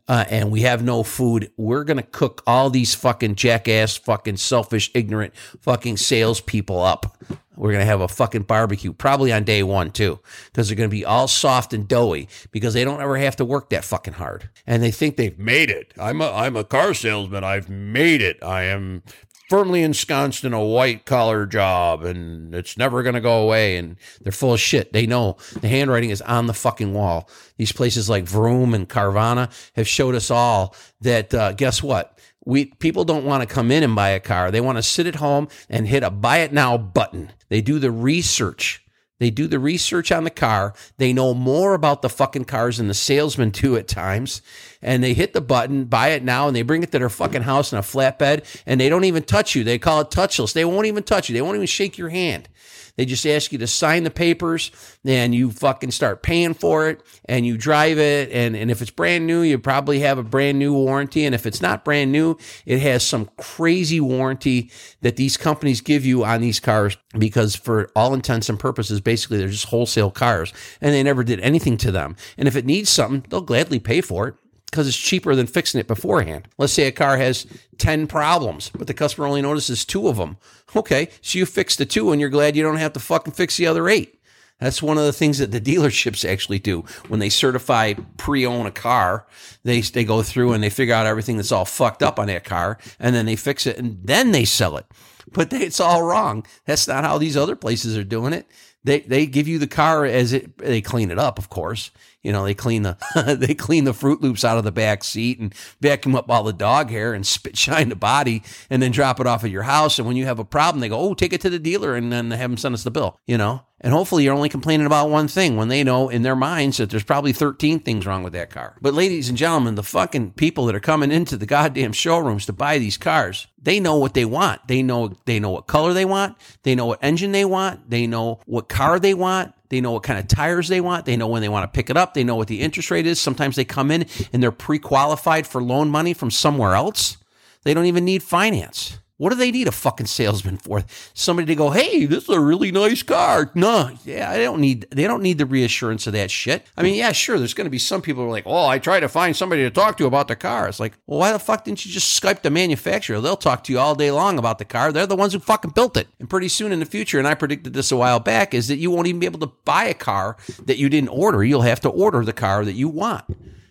[0.07, 4.37] uh, and we have no food, we're going to cook all these fucking jackass, fucking
[4.37, 7.17] selfish, ignorant, fucking salespeople up.
[7.55, 10.89] We're going to have a fucking barbecue, probably on day one too, because they're going
[10.89, 14.15] to be all soft and doughy because they don't ever have to work that fucking
[14.15, 14.49] hard.
[14.67, 15.93] And they think they've made it.
[15.97, 17.43] I'm a, I'm a car salesman.
[17.43, 18.43] I've made it.
[18.43, 19.03] I am
[19.49, 23.77] firmly ensconced in a white collar job and it's never going to go away.
[23.77, 24.93] And they're full of shit.
[24.93, 27.29] They know the handwriting is on the fucking wall.
[27.57, 32.17] These places like Vroom and Carvana have showed us all that, uh, guess what?
[32.47, 34.51] We people don't want to come in and buy a car.
[34.51, 37.31] They want to sit at home and hit a buy it now button.
[37.49, 38.84] They do the research
[39.19, 40.73] they do the research on the car.
[40.97, 44.41] They know more about the fucking cars than the salesman do at times.
[44.81, 47.43] And they hit the button, buy it now, and they bring it to their fucking
[47.43, 49.63] house in a flatbed, and they don't even touch you.
[49.63, 50.53] They call it touchless.
[50.53, 51.33] They won't even touch you.
[51.33, 52.49] They won't even shake your hand.
[52.95, 54.71] They just ask you to sign the papers
[55.03, 58.31] and you fucking start paying for it and you drive it.
[58.31, 61.25] And, and if it's brand new, you probably have a brand new warranty.
[61.25, 66.05] And if it's not brand new, it has some crazy warranty that these companies give
[66.05, 70.53] you on these cars because for all intents and purposes, basically they're just wholesale cars
[70.81, 72.15] and they never did anything to them.
[72.37, 74.35] And if it needs something, they'll gladly pay for it
[74.69, 76.47] because it's cheaper than fixing it beforehand.
[76.57, 77.45] Let's say a car has
[77.77, 80.37] 10 problems, but the customer only notices two of them.
[80.75, 83.57] Okay, so you fix the two and you're glad you don't have to fucking fix
[83.57, 84.19] the other eight.
[84.59, 88.71] That's one of the things that the dealerships actually do when they certify pre-own a
[88.71, 89.25] car.
[89.63, 92.43] They they go through and they figure out everything that's all fucked up on that
[92.43, 94.85] car, and then they fix it and then they sell it.
[95.31, 96.45] But they, it's all wrong.
[96.65, 98.47] That's not how these other places are doing it.
[98.83, 100.57] They they give you the car as it.
[100.57, 101.91] They clean it up, of course.
[102.25, 102.97] You know, they clean the
[103.39, 106.53] they clean the Froot Loops out of the back seat and vacuum up all the
[106.53, 109.99] dog hair and spit shine the body and then drop it off at your house.
[109.99, 112.11] And when you have a problem, they go, "Oh, take it to the dealer and
[112.11, 114.87] then they have them send us the bill." You know, and hopefully you're only complaining
[114.87, 118.23] about one thing when they know in their minds that there's probably 13 things wrong
[118.23, 118.75] with that car.
[118.81, 122.53] But ladies and gentlemen, the fucking people that are coming into the goddamn showrooms to
[122.53, 124.67] buy these cars, they know what they want.
[124.67, 126.37] They know they know what color they want.
[126.63, 127.91] They know what engine they want.
[127.91, 129.53] They know what car they want.
[129.75, 131.03] They know what kind of tires they want.
[131.03, 132.13] They know when they want to pick it up.
[132.13, 133.19] They know what the interest rate is.
[133.19, 137.17] Sometimes they come in and they're pre qualified for loan money from somewhere else.
[137.63, 138.99] They don't even need finance.
[139.17, 140.83] What do they need a fucking salesman for?
[141.13, 143.49] Somebody to go, hey, this is a really nice car.
[143.55, 144.87] No, yeah, I don't need.
[144.91, 146.67] They don't need the reassurance of that shit.
[146.75, 147.37] I mean, yeah, sure.
[147.37, 149.63] There's going to be some people who are like, oh, I try to find somebody
[149.63, 150.67] to talk to about the car.
[150.67, 153.21] It's like, well, why the fuck didn't you just Skype the manufacturer?
[153.21, 154.91] They'll talk to you all day long about the car.
[154.91, 156.09] They're the ones who fucking built it.
[156.19, 158.77] And pretty soon in the future, and I predicted this a while back, is that
[158.77, 161.41] you won't even be able to buy a car that you didn't order.
[161.41, 163.23] You'll have to order the car that you want.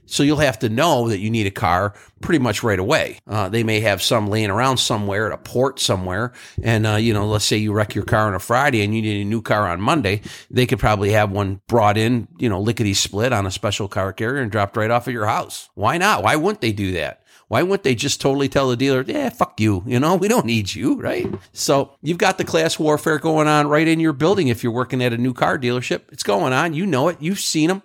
[0.07, 3.19] So you'll have to know that you need a car pretty much right away.
[3.27, 6.33] Uh, they may have some laying around somewhere at a port somewhere.
[6.63, 9.03] And, uh, you know, let's say you wreck your car on a Friday and you
[9.03, 10.23] need a new car on Monday.
[10.51, 14.13] They could probably have one brought in, you know, lickety split on a special car
[14.13, 15.71] carrier and dropped right off at your house.
[15.75, 16.23] Why not?
[16.23, 17.25] Why wouldn't they do that?
[17.49, 20.47] Why wouldn't they just totally tell the dealer, yeah, fuck you, you know, we don't
[20.47, 21.27] need you, right?
[21.53, 25.03] So you've got the class warfare going on right in your building if you're working
[25.03, 26.03] at a new car dealership.
[26.11, 26.75] It's going on.
[26.75, 27.19] You know it.
[27.21, 27.83] You've seen them.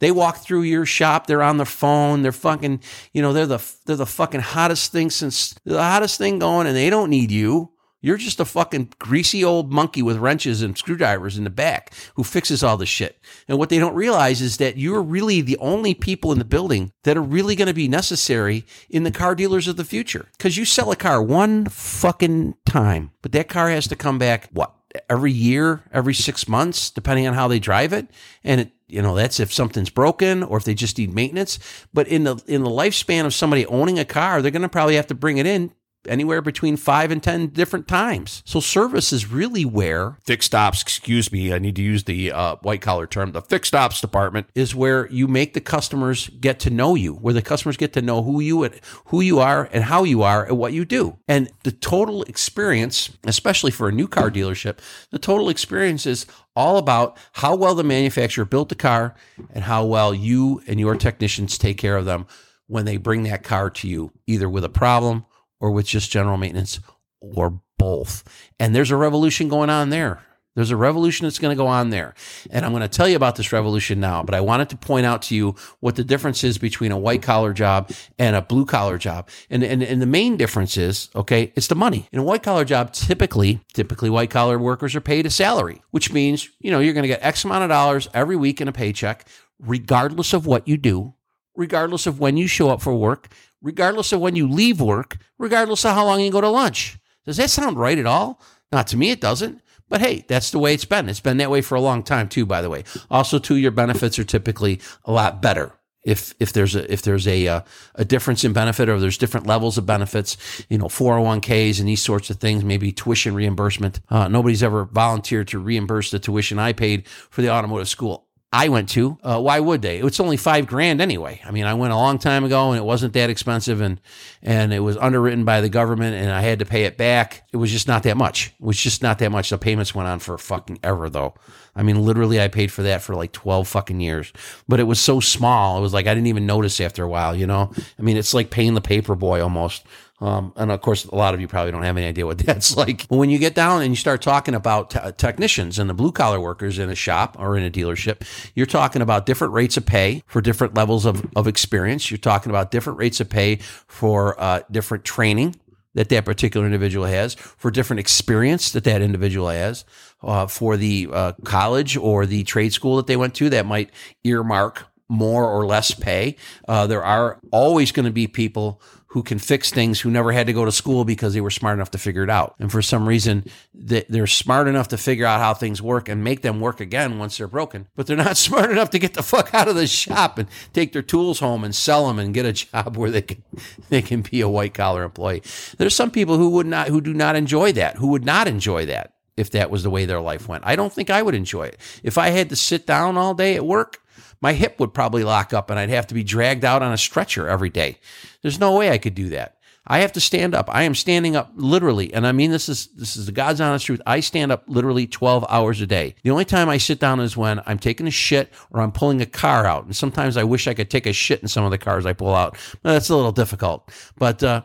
[0.00, 1.26] They walk through your shop.
[1.26, 2.22] They're on the phone.
[2.22, 2.80] They're fucking,
[3.12, 6.76] you know, they're the they're the fucking hottest thing since the hottest thing going, and
[6.76, 7.70] they don't need you.
[8.02, 12.24] You're just a fucking greasy old monkey with wrenches and screwdrivers in the back who
[12.24, 13.20] fixes all the shit.
[13.46, 16.92] And what they don't realize is that you're really the only people in the building
[17.04, 20.28] that are really going to be necessary in the car dealers of the future.
[20.38, 24.48] Because you sell a car one fucking time, but that car has to come back,
[24.50, 24.74] what,
[25.10, 28.08] every year, every six months, depending on how they drive it.
[28.42, 31.58] And it, you know, that's if something's broken or if they just need maintenance.
[31.92, 34.96] But in the in the lifespan of somebody owning a car, they're going to probably
[34.96, 35.72] have to bring it in
[36.08, 38.42] anywhere between five and 10 different times.
[38.46, 42.56] So service is really where fixed ops, excuse me, I need to use the uh,
[42.62, 46.70] white collar term, the fixed ops department is where you make the customers get to
[46.70, 48.68] know you, where the customers get to know who you,
[49.06, 51.18] who you are and how you are and what you do.
[51.28, 54.78] And the total experience, especially for a new car dealership,
[55.10, 59.14] the total experience is all about how well the manufacturer built the car
[59.52, 62.26] and how well you and your technicians take care of them
[62.66, 65.24] when they bring that car to you, either with a problem
[65.60, 66.80] or with just general maintenance
[67.20, 68.24] or both.
[68.58, 70.22] And there's a revolution going on there.
[70.56, 72.12] There's a revolution that's going to go on there.
[72.50, 75.06] And I'm going to tell you about this revolution now, but I wanted to point
[75.06, 78.66] out to you what the difference is between a white collar job and a blue
[78.66, 79.28] collar job.
[79.48, 82.08] And, and, and the main difference is, okay, it's the money.
[82.10, 86.12] In a white collar job, typically, typically white collar workers are paid a salary, which
[86.12, 88.72] means, you know, you're going to get X amount of dollars every week in a
[88.72, 89.28] paycheck,
[89.60, 91.14] regardless of what you do,
[91.54, 93.28] regardless of when you show up for work,
[93.62, 96.98] regardless of when you leave work, regardless of how long you go to lunch.
[97.24, 98.40] Does that sound right at all?
[98.72, 99.60] Not to me, it doesn't.
[99.88, 101.08] But hey, that's the way it's been.
[101.08, 102.84] It's been that way for a long time too, by the way.
[103.10, 105.72] Also, too, your benefits are typically a lot better
[106.04, 107.60] if if there's a if there's a uh,
[107.96, 110.36] a difference in benefit or there's different levels of benefits,
[110.68, 114.00] you know, 401ks and these sorts of things, maybe tuition reimbursement.
[114.08, 118.68] Uh, nobody's ever volunteered to reimburse the tuition I paid for the automotive school I
[118.68, 119.16] went to.
[119.22, 119.98] Uh, why would they?
[120.00, 121.40] It's only five grand anyway.
[121.44, 124.00] I mean, I went a long time ago and it wasn't that expensive and,
[124.42, 127.44] and it was underwritten by the government and I had to pay it back.
[127.52, 128.48] It was just not that much.
[128.48, 129.50] It was just not that much.
[129.50, 131.34] The payments went on for fucking ever though.
[131.76, 134.32] I mean, literally I paid for that for like 12 fucking years,
[134.66, 135.78] but it was so small.
[135.78, 137.72] It was like, I didn't even notice after a while, you know?
[137.98, 139.84] I mean, it's like paying the paper boy almost.
[140.20, 142.76] Um, and of course, a lot of you probably don't have any idea what that's
[142.76, 143.08] like.
[143.08, 146.12] But when you get down and you start talking about t- technicians and the blue
[146.12, 148.22] collar workers in a shop or in a dealership,
[148.54, 152.10] you're talking about different rates of pay for different levels of, of experience.
[152.10, 155.56] You're talking about different rates of pay for uh, different training
[155.94, 159.84] that that particular individual has, for different experience that that individual has,
[160.22, 163.90] uh, for the uh, college or the trade school that they went to that might
[164.22, 166.36] earmark more or less pay.
[166.68, 168.80] Uh, there are always going to be people
[169.10, 171.76] who can fix things who never had to go to school because they were smart
[171.76, 172.54] enough to figure it out.
[172.60, 173.44] And for some reason,
[173.74, 177.36] they're smart enough to figure out how things work and make them work again once
[177.36, 177.88] they're broken.
[177.96, 180.92] But they're not smart enough to get the fuck out of the shop and take
[180.92, 183.42] their tools home and sell them and get a job where they can
[183.88, 185.42] they can be a white collar employee.
[185.76, 188.86] There's some people who would not who do not enjoy that, who would not enjoy
[188.86, 190.64] that if that was the way their life went.
[190.64, 191.80] I don't think I would enjoy it.
[192.04, 193.98] If I had to sit down all day at work,
[194.40, 196.98] my hip would probably lock up and I'd have to be dragged out on a
[196.98, 197.98] stretcher every day.
[198.42, 199.56] There's no way I could do that.
[199.86, 200.68] I have to stand up.
[200.72, 203.86] I am standing up literally, and I mean this is this is the God's honest
[203.86, 204.00] truth.
[204.06, 206.14] I stand up literally 12 hours a day.
[206.22, 209.20] The only time I sit down is when I'm taking a shit or I'm pulling
[209.20, 209.84] a car out.
[209.84, 212.12] And sometimes I wish I could take a shit in some of the cars I
[212.12, 212.56] pull out.
[212.82, 213.90] That's a little difficult.
[214.16, 214.62] But uh,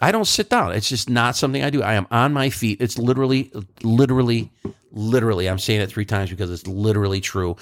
[0.00, 0.72] I don't sit down.
[0.72, 1.82] It's just not something I do.
[1.82, 2.80] I am on my feet.
[2.80, 4.50] It's literally, literally,
[4.90, 5.48] literally.
[5.48, 7.56] I'm saying it three times because it's literally true.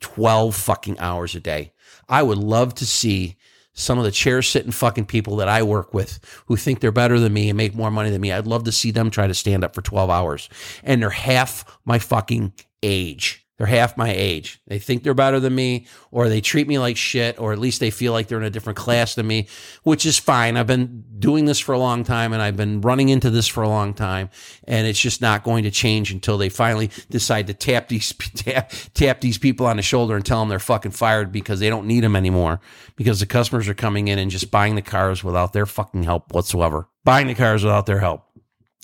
[0.00, 1.72] 12 fucking hours a day.
[2.08, 3.36] I would love to see
[3.74, 7.18] some of the chair sitting fucking people that I work with who think they're better
[7.18, 8.32] than me and make more money than me.
[8.32, 10.48] I'd love to see them try to stand up for 12 hours.
[10.84, 13.43] And they're half my fucking age.
[13.56, 14.60] They're half my age.
[14.66, 17.78] They think they're better than me, or they treat me like shit, or at least
[17.78, 19.46] they feel like they're in a different class than me,
[19.84, 20.56] which is fine.
[20.56, 23.62] I've been doing this for a long time and I've been running into this for
[23.62, 24.30] a long time.
[24.64, 28.72] And it's just not going to change until they finally decide to tap these, tap,
[28.92, 31.86] tap these people on the shoulder and tell them they're fucking fired because they don't
[31.86, 32.60] need them anymore
[32.96, 36.34] because the customers are coming in and just buying the cars without their fucking help
[36.34, 36.88] whatsoever.
[37.04, 38.24] Buying the cars without their help.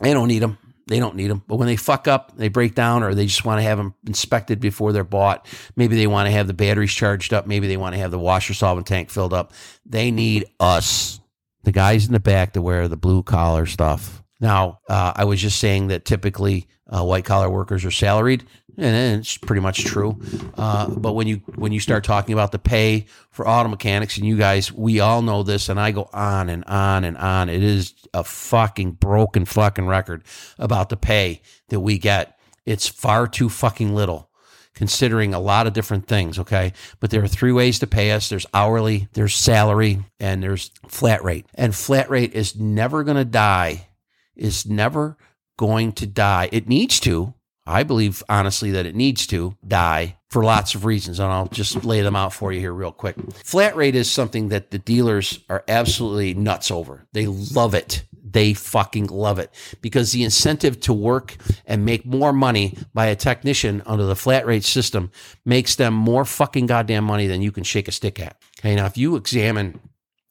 [0.01, 0.59] They don't need them.
[0.91, 1.45] They don't need them.
[1.47, 3.95] But when they fuck up, they break down, or they just want to have them
[4.09, 5.47] inspected before they're bought.
[5.77, 7.47] Maybe they want to have the batteries charged up.
[7.47, 9.53] Maybe they want to have the washer solvent tank filled up.
[9.87, 11.21] They need us,
[11.63, 14.21] the guys in the back to wear the blue collar stuff.
[14.41, 18.45] Now, uh, I was just saying that typically uh, white collar workers are salaried
[18.77, 20.21] and it's pretty much true.
[20.57, 24.27] Uh, but when you when you start talking about the pay for auto mechanics, and
[24.27, 27.49] you guys, we all know this, and I go on and on and on.
[27.49, 30.25] It is a fucking broken fucking record
[30.59, 32.39] about the pay that we get.
[32.67, 34.29] It's far too fucking little.
[34.73, 36.73] Considering a lot of different things, okay?
[37.01, 41.23] But there are three ways to pay us there's hourly, there's salary, and there's flat
[41.23, 41.45] rate.
[41.55, 43.89] And flat rate is never going to die,
[44.37, 45.19] is never
[45.59, 46.49] going to die.
[46.53, 47.35] It needs to,
[47.67, 51.85] I believe honestly that it needs to die for lots of reasons, and I'll just
[51.85, 53.17] lay them out for you here real quick.
[53.45, 57.07] Flat rate is something that the dealers are absolutely nuts over.
[57.13, 58.05] They love it.
[58.33, 61.37] They fucking love it because the incentive to work
[61.67, 65.11] and make more money by a technician under the flat rate system
[65.45, 68.37] makes them more fucking goddamn money than you can shake a stick at.
[68.61, 69.81] Okay, now if you examine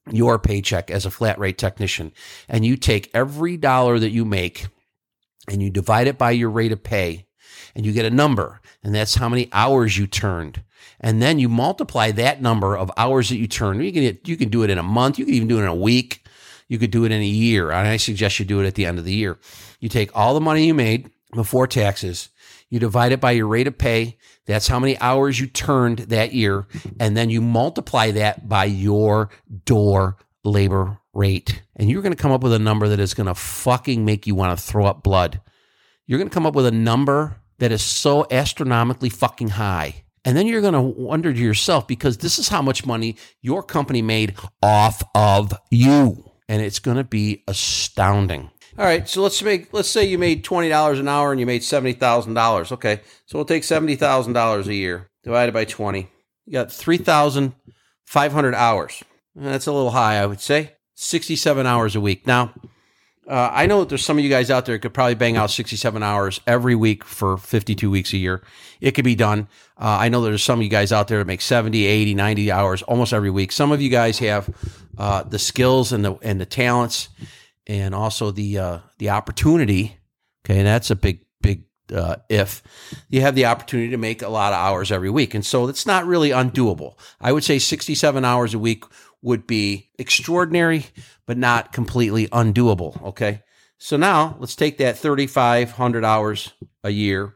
[0.10, 2.14] your paycheck as a flat rate technician
[2.48, 4.68] and you take every dollar that you make
[5.50, 7.28] and you divide it by your rate of pay
[7.76, 10.64] and you get a number, and that's how many hours you turned.
[11.00, 13.84] And then you multiply that number of hours that you turned.
[13.84, 15.18] You can you can do it in a month.
[15.18, 16.26] You can even do it in a week.
[16.68, 17.72] You could do it in a year.
[17.72, 19.40] And I suggest you do it at the end of the year.
[19.80, 22.30] You take all the money you made before taxes.
[22.70, 24.18] You divide it by your rate of pay.
[24.46, 26.68] That's how many hours you turned that year.
[27.00, 29.30] And then you multiply that by your
[29.66, 31.62] door labor rate.
[31.76, 34.28] And you're going to come up with a number that is going to fucking make
[34.28, 35.42] you want to throw up blood.
[36.08, 40.04] You're going to come up with a number that is so astronomically fucking high.
[40.26, 43.64] And then you're going to wonder to yourself because this is how much money your
[43.64, 46.32] company made off of you.
[46.48, 48.50] And it's going to be astounding.
[48.78, 51.46] All right, so let's make let's say you made twenty dollars an hour and you
[51.46, 52.72] made seventy thousand dollars.
[52.72, 56.08] Okay, so we'll take seventy thousand dollars a year divided by twenty.
[56.46, 57.56] You got three thousand
[58.06, 59.04] five hundred hours.
[59.40, 60.74] That's a little high, I would say.
[60.96, 62.28] Sixty-seven hours a week.
[62.28, 62.54] Now,
[63.30, 65.52] uh, I know that there's some of you guys out there could probably bang out
[65.52, 68.42] 67 hours every week for 52 weeks a year.
[68.82, 69.48] It could be done.
[69.80, 72.52] Uh, I know there's some of you guys out there that make 70, 80, 90
[72.52, 73.52] hours almost every week.
[73.52, 74.50] Some of you guys have
[74.98, 77.10] uh, the skills and the and the talents
[77.68, 79.98] and also the uh, the opportunity.
[80.44, 82.64] Okay, and that's a big big uh, if
[83.10, 85.86] you have the opportunity to make a lot of hours every week, and so it's
[85.86, 86.98] not really undoable.
[87.22, 88.86] I would say 67 hours a week
[89.22, 90.86] would be extraordinary,
[91.26, 93.02] but not completely undoable.
[93.04, 93.42] Okay.
[93.78, 96.54] So now let's take that 3,500 hours
[96.84, 97.36] a year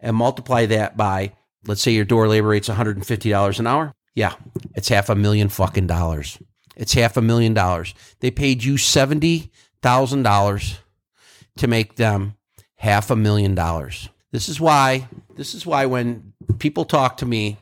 [0.00, 1.32] and multiply that by,
[1.66, 3.94] let's say your door labor rate's $150 an hour.
[4.14, 4.34] Yeah,
[4.74, 6.38] it's half a million fucking dollars.
[6.76, 7.94] It's half a million dollars.
[8.20, 10.78] They paid you $70,000
[11.56, 12.34] to make them
[12.76, 14.08] half a million dollars.
[14.30, 17.56] This is why, this is why when people talk to me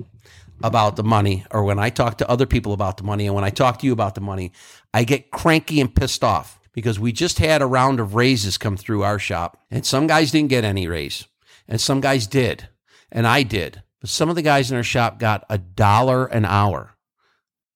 [0.62, 3.44] about the money or when I talk to other people about the money and when
[3.44, 4.52] I talk to you about the money,
[4.94, 8.76] I get cranky and pissed off because we just had a round of raises come
[8.76, 11.26] through our shop and some guys didn't get any raise
[11.68, 12.68] and some guys did
[13.10, 13.82] and I did.
[14.00, 16.96] But some of the guys in our shop got a dollar an hour.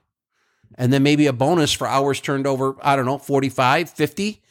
[0.77, 4.41] And then maybe a bonus for hours turned over, I don't know, 45, 50.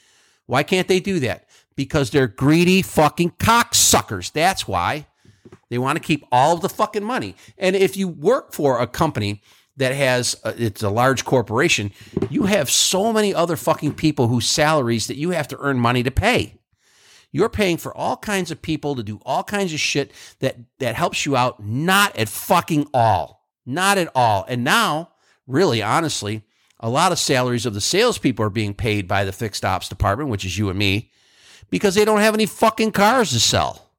[0.46, 1.46] Why can't they do that?
[1.76, 4.32] Because they're greedy fucking cocksuckers.
[4.32, 5.06] That's why.
[5.70, 7.34] They want to keep all the fucking money.
[7.56, 9.42] And if you work for a company
[9.78, 11.92] that has a, it's a large corporation,
[12.28, 16.02] you have so many other fucking people whose salaries that you have to earn money
[16.02, 16.58] to pay.
[17.30, 20.94] You're paying for all kinds of people to do all kinds of shit that that
[20.94, 23.48] helps you out not at fucking all.
[23.64, 24.44] Not at all.
[24.48, 25.11] And now,
[25.46, 26.42] really honestly,
[26.80, 30.30] a lot of salaries of the salespeople are being paid by the fixed ops department,
[30.30, 31.10] which is you and me,
[31.70, 33.90] because they don't have any fucking cars to sell.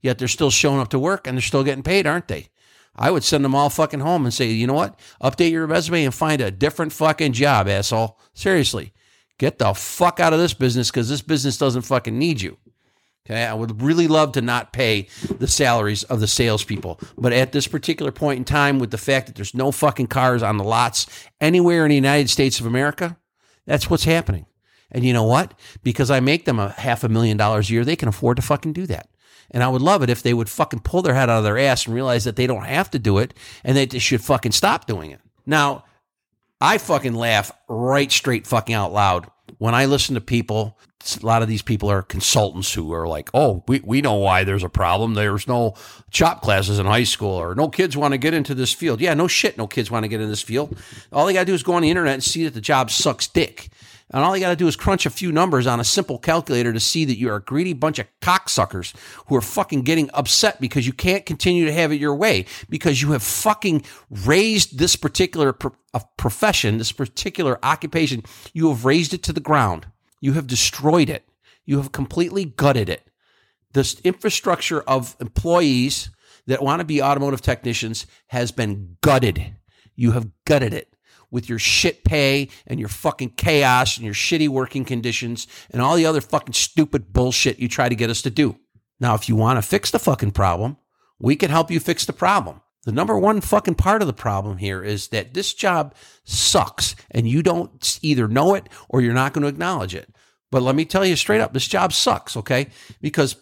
[0.00, 2.48] Yet they're still showing up to work and they're still getting paid, aren't they?
[2.96, 4.98] I would send them all fucking home and say, you know what?
[5.22, 8.18] Update your resume and find a different fucking job, asshole.
[8.34, 8.92] Seriously.
[9.38, 12.58] Get the fuck out of this business because this business doesn't fucking need you.
[13.24, 15.06] Okay, I would really love to not pay
[15.38, 19.28] the salaries of the salespeople, but at this particular point in time, with the fact
[19.28, 21.06] that there's no fucking cars on the lots
[21.40, 23.16] anywhere in the United States of America,
[23.64, 24.46] that's what's happening.
[24.90, 25.54] And you know what?
[25.84, 28.42] Because I make them a half a million dollars a year, they can afford to
[28.42, 29.08] fucking do that.
[29.52, 31.58] And I would love it if they would fucking pull their head out of their
[31.58, 34.52] ass and realize that they don't have to do it and that they should fucking
[34.52, 35.20] stop doing it.
[35.46, 35.84] Now,
[36.60, 39.28] I fucking laugh right straight fucking out loud
[39.58, 40.78] when I listen to people.
[41.20, 44.44] A lot of these people are consultants who are like, oh, we, we know why
[44.44, 45.14] there's a problem.
[45.14, 45.74] There's no
[46.12, 49.00] chop classes in high school or no kids want to get into this field.
[49.00, 50.78] Yeah, no shit, no kids want to get in this field.
[51.12, 52.88] All they got to do is go on the internet and see that the job
[52.88, 53.68] sucks dick.
[54.12, 56.72] And all you got to do is crunch a few numbers on a simple calculator
[56.72, 58.94] to see that you're a greedy bunch of cocksuckers
[59.26, 63.00] who are fucking getting upset because you can't continue to have it your way because
[63.00, 68.22] you have fucking raised this particular pro- uh, profession, this particular occupation.
[68.52, 69.86] You have razed it to the ground.
[70.20, 71.26] You have destroyed it.
[71.64, 73.08] You have completely gutted it.
[73.72, 76.10] This infrastructure of employees
[76.46, 79.56] that want to be automotive technicians has been gutted.
[79.94, 80.92] You have gutted it
[81.32, 85.96] with your shit pay and your fucking chaos and your shitty working conditions and all
[85.96, 88.56] the other fucking stupid bullshit you try to get us to do.
[89.00, 90.76] Now, if you want to fix the fucking problem,
[91.18, 92.60] we can help you fix the problem.
[92.84, 97.28] The number one fucking part of the problem here is that this job sucks and
[97.28, 100.08] you don't either know it or you're not going to acknowledge it.
[100.50, 102.68] But let me tell you straight up, this job sucks, okay?
[103.00, 103.36] Because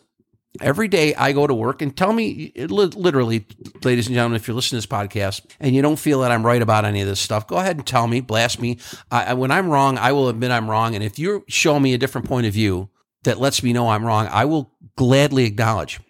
[0.60, 3.46] Every day I go to work and tell me, literally,
[3.84, 6.44] ladies and gentlemen, if you're listening to this podcast and you don't feel that I'm
[6.44, 8.78] right about any of this stuff, go ahead and tell me, blast me.
[9.12, 10.96] I, when I'm wrong, I will admit I'm wrong.
[10.96, 12.90] And if you show me a different point of view
[13.22, 16.00] that lets me know I'm wrong, I will gladly acknowledge.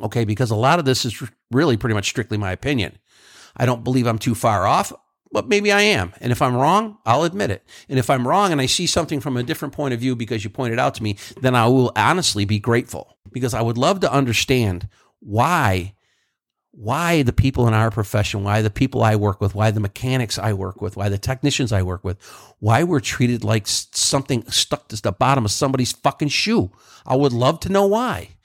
[0.00, 2.98] Okay, because a lot of this is really pretty much strictly my opinion.
[3.56, 4.92] I don't believe I'm too far off
[5.32, 6.12] but maybe I am.
[6.20, 7.64] And if I'm wrong, I'll admit it.
[7.88, 10.44] And if I'm wrong and I see something from a different point of view because
[10.44, 14.00] you pointed out to me, then I will honestly be grateful because I would love
[14.00, 14.88] to understand
[15.20, 15.94] why
[16.76, 20.38] why the people in our profession, why the people I work with, why the mechanics
[20.38, 22.18] I work with, why the technicians I work with,
[22.58, 26.70] why we're treated like something stuck to the bottom of somebody's fucking shoe.
[27.06, 28.36] I would love to know why.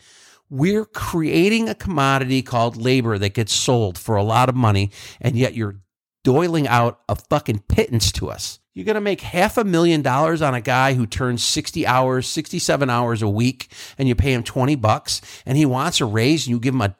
[0.49, 5.35] We're creating a commodity called labor that gets sold for a lot of money, and
[5.35, 5.81] yet you're
[6.23, 8.59] doiling out a fucking pittance to us.
[8.73, 12.27] You're going to make half a million dollars on a guy who turns 60 hours,
[12.27, 16.45] 67 hours a week, and you pay him 20 bucks, and he wants a raise,
[16.45, 16.95] and you give him a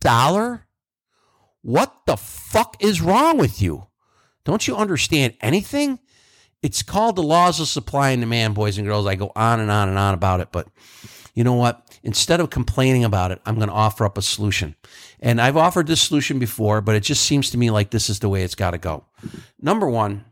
[0.00, 0.66] dollar?
[1.62, 3.86] What the fuck is wrong with you?
[4.44, 5.98] Don't you understand anything?
[6.62, 9.06] It's called the laws of supply and demand, boys and girls.
[9.06, 10.68] I go on and on and on about it, but
[11.34, 11.98] you know what?
[12.02, 14.74] Instead of complaining about it, I'm going to offer up a solution.
[15.20, 18.20] And I've offered this solution before, but it just seems to me like this is
[18.20, 19.04] the way it's got to go.
[19.60, 20.24] Number one,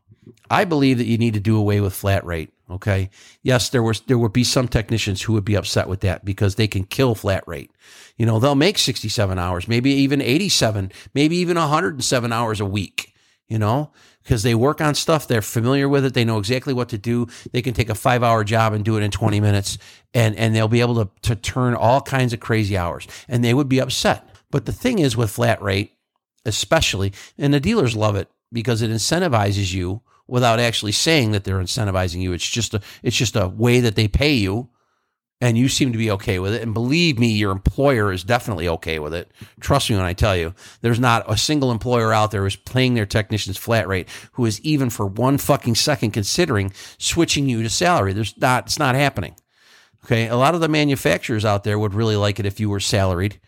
[0.50, 2.52] I believe that you need to do away with flat rate.
[2.70, 3.08] Okay.
[3.42, 6.56] Yes, there was there would be some technicians who would be upset with that because
[6.56, 7.70] they can kill flat rate.
[8.16, 13.14] You know, they'll make 67 hours, maybe even 87, maybe even 107 hours a week,
[13.48, 13.90] you know,
[14.28, 15.26] because they work on stuff.
[15.26, 16.12] They're familiar with it.
[16.12, 17.28] They know exactly what to do.
[17.50, 19.78] They can take a five hour job and do it in 20 minutes
[20.12, 23.54] and, and they'll be able to, to turn all kinds of crazy hours and they
[23.54, 24.28] would be upset.
[24.50, 25.94] But the thing is with flat rate,
[26.44, 31.56] especially, and the dealers love it because it incentivizes you without actually saying that they're
[31.56, 32.34] incentivizing you.
[32.34, 34.68] It's just a, it's just a way that they pay you
[35.40, 36.62] and you seem to be okay with it.
[36.62, 39.30] And believe me, your employer is definitely okay with it.
[39.60, 42.94] Trust me when I tell you, there's not a single employer out there who's paying
[42.94, 47.70] their technicians flat rate who is even for one fucking second considering switching you to
[47.70, 48.12] salary.
[48.12, 49.36] There's not, it's not happening.
[50.04, 50.26] Okay.
[50.26, 53.40] A lot of the manufacturers out there would really like it if you were salaried.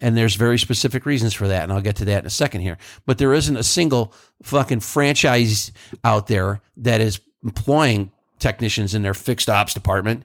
[0.00, 1.62] And there's very specific reasons for that.
[1.62, 2.76] And I'll get to that in a second here.
[3.06, 4.12] But there isn't a single
[4.42, 5.72] fucking franchise
[6.04, 10.24] out there that is employing technicians in their fixed ops department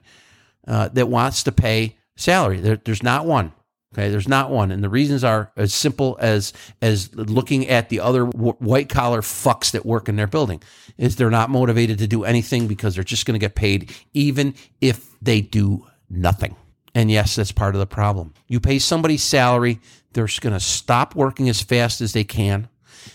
[0.68, 2.60] uh, that wants to pay salary.
[2.60, 3.52] There, there's not one.
[3.94, 6.52] Okay, there's not one, and the reasons are as simple as
[6.82, 10.62] as looking at the other w- white collar fucks that work in their building.
[10.98, 14.54] Is they're not motivated to do anything because they're just going to get paid, even
[14.82, 16.54] if they do nothing.
[16.94, 18.34] And yes, that's part of the problem.
[18.46, 19.80] You pay somebody's salary,
[20.12, 22.68] they're going to stop working as fast as they can.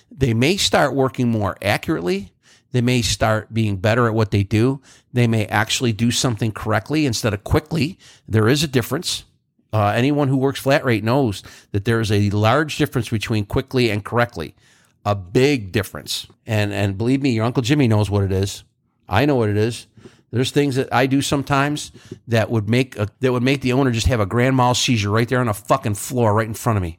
[0.10, 2.32] They may start working more accurately.
[2.74, 4.82] They may start being better at what they do.
[5.14, 7.98] They may actually do something correctly instead of quickly.
[8.28, 9.24] There is a difference.
[9.72, 13.90] Uh, anyone who works flat rate knows that there is a large difference between quickly
[13.90, 14.56] and correctly,
[15.06, 16.28] a big difference.
[16.46, 18.64] And and believe me, your uncle Jimmy knows what it is.
[19.08, 19.88] I know what it is.
[20.32, 21.92] There's things that I do sometimes
[22.28, 25.12] that would make a, that would make the owner just have a grand mal seizure
[25.12, 26.98] right there on the fucking floor right in front of me.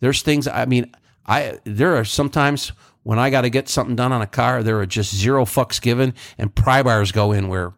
[0.00, 0.94] There's things I mean,
[1.24, 2.72] I there are sometimes
[3.06, 5.80] when I got to get something done on a car, there are just zero fucks
[5.80, 7.72] given, and pry bars go in where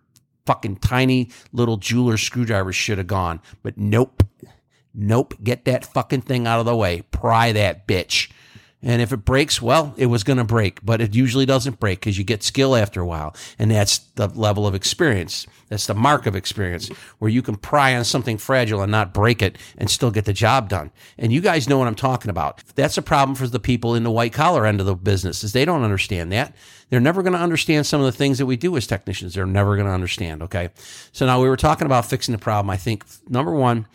[0.47, 3.43] fucking tiny little jeweler screwdrivers should have gone.
[3.63, 4.23] But nope.
[4.95, 5.35] Nope.
[5.45, 7.03] Get that fucking thing out of the way.
[7.11, 8.31] Pry that bitch.
[8.81, 11.99] And if it breaks, well, it was going to break, but it usually doesn't break
[11.99, 13.35] because you get skill after a while.
[13.59, 15.49] And that's the level of experience.
[15.69, 19.43] That's the mark of experience where you can pry on something fragile and not break
[19.43, 20.93] it and still get the job done.
[21.19, 22.63] And you guys know what I'm talking about.
[22.77, 25.53] That's a problem for the people in the white collar end of the business is
[25.53, 26.55] they don't understand that.
[26.89, 29.35] They're never going to understand some of the things that we do as technicians.
[29.35, 30.43] They're never going to understand.
[30.45, 30.71] Okay.
[31.11, 32.71] So now we were talking about fixing the problem.
[32.71, 33.87] I think number one,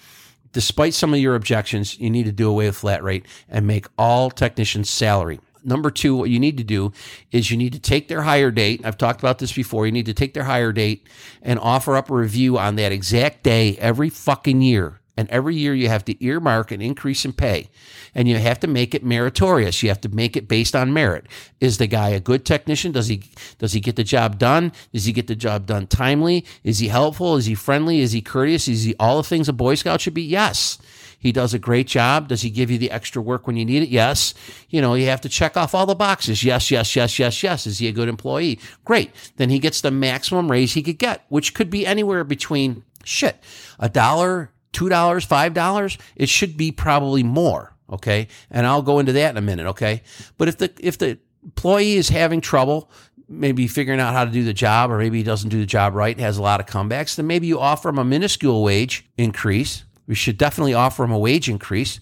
[0.53, 3.87] despite some of your objections, you need to do away with flat rate and make
[3.97, 5.39] all technicians salary.
[5.65, 6.91] Number two, what you need to do
[7.31, 8.81] is you need to take their hire date.
[8.83, 9.85] I've talked about this before.
[9.85, 11.07] You need to take their hire date
[11.41, 14.99] and offer up a review on that exact day every fucking year.
[15.15, 17.69] And every year you have to earmark an increase in pay
[18.15, 19.83] and you have to make it meritorious.
[19.83, 21.27] You have to make it based on merit.
[21.59, 22.91] Is the guy a good technician?
[22.91, 23.23] Does he,
[23.59, 24.71] does he get the job done?
[24.91, 26.45] Does he get the job done timely?
[26.63, 27.35] Is he helpful?
[27.35, 27.99] Is he friendly?
[27.99, 28.67] Is he courteous?
[28.67, 30.23] Is he all the things a Boy Scout should be?
[30.23, 30.79] Yes.
[31.19, 32.27] He does a great job.
[32.27, 33.89] Does he give you the extra work when you need it?
[33.89, 34.33] Yes.
[34.69, 36.43] You know, you have to check off all the boxes.
[36.43, 37.65] Yes, yes, yes, yes, yes.
[37.65, 38.59] Is he a good employee?
[38.83, 39.11] Great.
[39.37, 43.37] Then he gets the maximum raise he could get, which could be anywhere between shit,
[43.79, 47.75] a dollar $2, $5, it should be probably more.
[47.89, 48.27] Okay.
[48.49, 49.67] And I'll go into that in a minute.
[49.67, 50.01] Okay.
[50.37, 52.89] But if the, if the employee is having trouble,
[53.27, 55.93] maybe figuring out how to do the job, or maybe he doesn't do the job
[55.93, 59.83] right, has a lot of comebacks, then maybe you offer him a minuscule wage increase.
[60.07, 61.99] We should definitely offer him a wage increase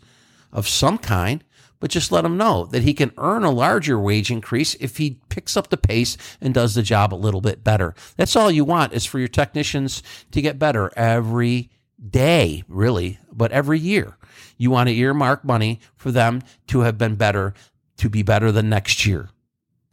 [0.51, 1.43] of some kind,
[1.79, 5.19] but just let him know that he can earn a larger wage increase if he
[5.29, 7.95] picks up the pace and does the job a little bit better.
[8.17, 11.69] That's all you want is for your technicians to get better every
[12.09, 14.17] day, really, but every year.
[14.57, 17.53] You want to earmark money for them to have been better,
[17.97, 19.29] to be better the next year.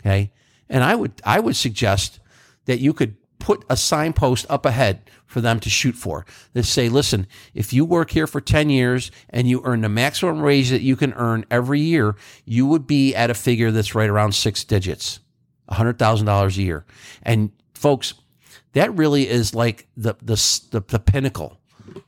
[0.01, 0.33] Okay.
[0.69, 2.21] And I would, I would suggest
[2.67, 6.89] that you could put a signpost up ahead for them to shoot for that say,
[6.89, 10.83] listen, if you work here for 10 years and you earn the maximum raise that
[10.83, 14.65] you can earn every year, you would be at a figure that's right around six
[14.65, 15.21] digits,
[15.71, 16.85] $100,000 a year.
[17.23, 18.15] And folks,
[18.73, 20.35] that really is like the, the,
[20.71, 21.59] the, the pinnacle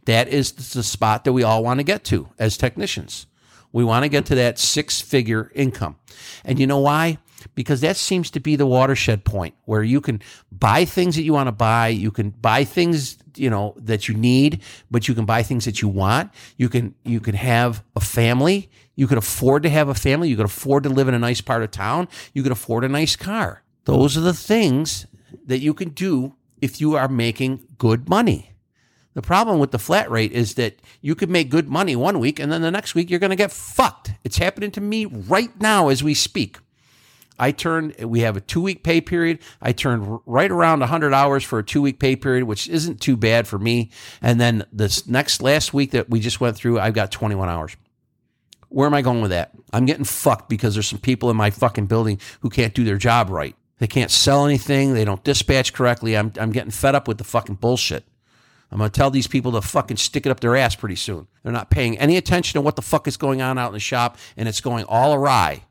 [0.04, 3.26] that is the spot that we all want to get to as technicians.
[3.72, 5.96] We want to get to that six figure income.
[6.44, 7.18] And you know why?
[7.54, 10.20] Because that seems to be the watershed point where you can
[10.52, 11.88] buy things that you want to buy.
[11.88, 15.80] You can buy things, you know, that you need, but you can buy things that
[15.80, 16.32] you want.
[16.56, 18.70] You can, you can have a family.
[18.94, 20.28] You can afford to have a family.
[20.28, 22.08] You can afford to live in a nice part of town.
[22.34, 23.62] You can afford a nice car.
[23.84, 25.06] Those are the things
[25.46, 28.49] that you can do if you are making good money.
[29.20, 32.38] The problem with the flat rate is that you could make good money one week
[32.38, 34.12] and then the next week you're going to get fucked.
[34.24, 36.56] It's happening to me right now as we speak.
[37.38, 39.40] I turned, we have a two week pay period.
[39.60, 43.14] I turned right around 100 hours for a two week pay period, which isn't too
[43.14, 43.90] bad for me.
[44.22, 47.76] And then this next last week that we just went through, I've got 21 hours.
[48.70, 49.50] Where am I going with that?
[49.70, 52.96] I'm getting fucked because there's some people in my fucking building who can't do their
[52.96, 53.54] job right.
[53.80, 54.94] They can't sell anything.
[54.94, 56.16] They don't dispatch correctly.
[56.16, 58.06] I'm, I'm getting fed up with the fucking bullshit.
[58.70, 61.26] I'm going to tell these people to fucking stick it up their ass pretty soon.
[61.42, 63.80] They're not paying any attention to what the fuck is going on out in the
[63.80, 65.64] shop, and it's going all awry.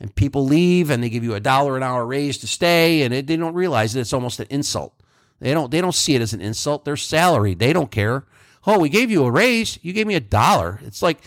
[0.00, 3.12] And people leave, and they give you a dollar an hour raise to stay, and
[3.12, 4.94] they don't realize that it's almost an insult.
[5.40, 5.70] They don't.
[5.70, 6.84] They don't see it as an insult.
[6.84, 7.58] They're salaried.
[7.58, 8.24] They don't care.
[8.66, 9.78] Oh, we gave you a raise.
[9.82, 10.80] You gave me a dollar.
[10.84, 11.18] It's like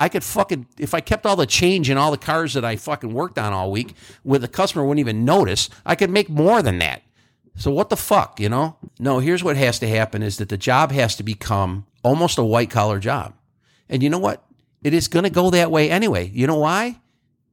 [0.00, 2.76] I could fucking if I kept all the change in all the cars that I
[2.76, 6.62] fucking worked on all week, where the customer wouldn't even notice, I could make more
[6.62, 7.02] than that.
[7.56, 8.76] So what the fuck, you know?
[8.98, 12.44] No, here's what has to happen is that the job has to become almost a
[12.44, 13.34] white collar job.
[13.88, 14.44] And you know what?
[14.84, 16.30] It is going to go that way anyway.
[16.32, 17.00] You know why?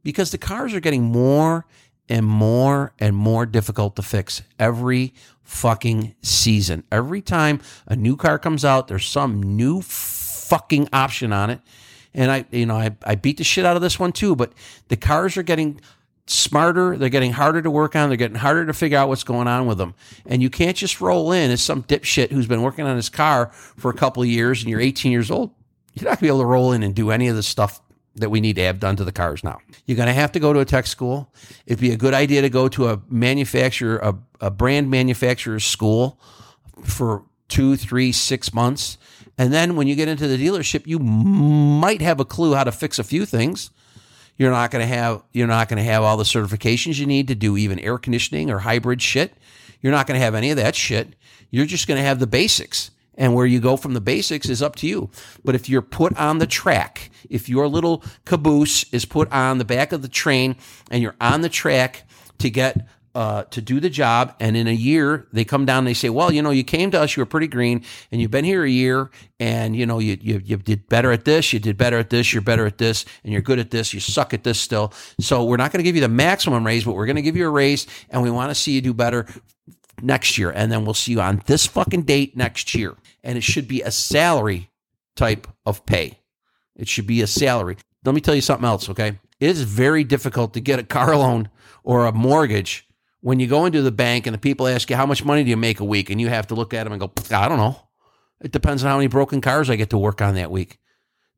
[0.04, 1.66] Because the cars are getting more
[2.10, 6.84] and more and more difficult to fix every fucking season.
[6.92, 11.62] Every time a new car comes out, there's some new fucking option on it.
[12.14, 14.54] And I, you know, I, I beat the shit out of this one too, but
[14.90, 15.80] the cars are getting
[16.26, 16.98] smarter.
[16.98, 18.10] They're getting harder to work on.
[18.10, 19.94] They're getting harder to figure out what's going on with them.
[20.26, 23.48] And you can't just roll in as some dipshit who's been working on his car
[23.54, 25.52] for a couple of years and you're 18 years old.
[25.94, 27.82] You're not going to be able to roll in and do any of the stuff
[28.16, 29.60] that we need to have done to the cars now.
[29.86, 31.32] You're going to have to go to a tech school.
[31.66, 36.20] It'd be a good idea to go to a manufacturer, a, a brand manufacturer's school
[36.84, 38.98] for two, three, six months.
[39.38, 42.72] And then when you get into the dealership, you might have a clue how to
[42.72, 43.72] fix a few things.
[44.38, 47.28] You're not going to have you're not going to have all the certifications you need
[47.28, 49.34] to do even air conditioning or hybrid shit.
[49.82, 51.16] You're not going to have any of that shit.
[51.52, 52.92] You're just going to have the basics.
[53.16, 55.12] And where you go from the basics is up to you.
[55.46, 59.66] But if you're put on the track, if your little caboose is put on the
[59.66, 60.56] back of the train
[60.90, 62.08] and you're on the track
[62.40, 64.36] to get uh, to do the job.
[64.40, 66.92] And in a year, they come down and they say, well, you know, you came
[66.92, 70.00] to us, you were pretty green and you've been here a year and, you know,
[70.00, 72.78] you, you, you did better at this, you did better at this, you're better at
[72.78, 74.94] this, and you're good at this, you suck at this still.
[75.20, 77.36] So we're not going to give you the maximum raise, but we're going to give
[77.36, 79.28] you a raise and we want to see you do better
[80.02, 80.52] next year.
[80.52, 82.96] And then we'll see you on this fucking date next year.
[83.24, 84.70] And it should be a salary
[85.16, 86.20] type of pay.
[86.76, 87.78] It should be a salary.
[88.04, 89.20] Let me tell you something else, okay?
[89.40, 91.50] It is very difficult to get a car loan
[91.84, 92.88] or a mortgage
[93.24, 95.50] when you go into the bank and the people ask you how much money do
[95.50, 96.10] you make a week?
[96.10, 97.80] and you have to look at them and go i don't know.
[98.42, 100.78] It depends on how many broken cars i get to work on that week.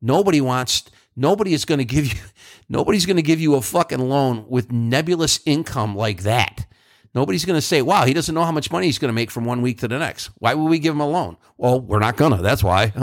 [0.01, 0.83] Nobody wants
[1.15, 2.19] nobody is going to give you
[2.69, 6.65] nobody's going to give you a fucking loan with nebulous income like that.
[7.13, 9.29] Nobody's going to say wow he doesn't know how much money he's going to make
[9.29, 10.31] from one week to the next.
[10.39, 11.37] Why would we give him a loan?
[11.57, 12.93] Well we're not gonna that's why.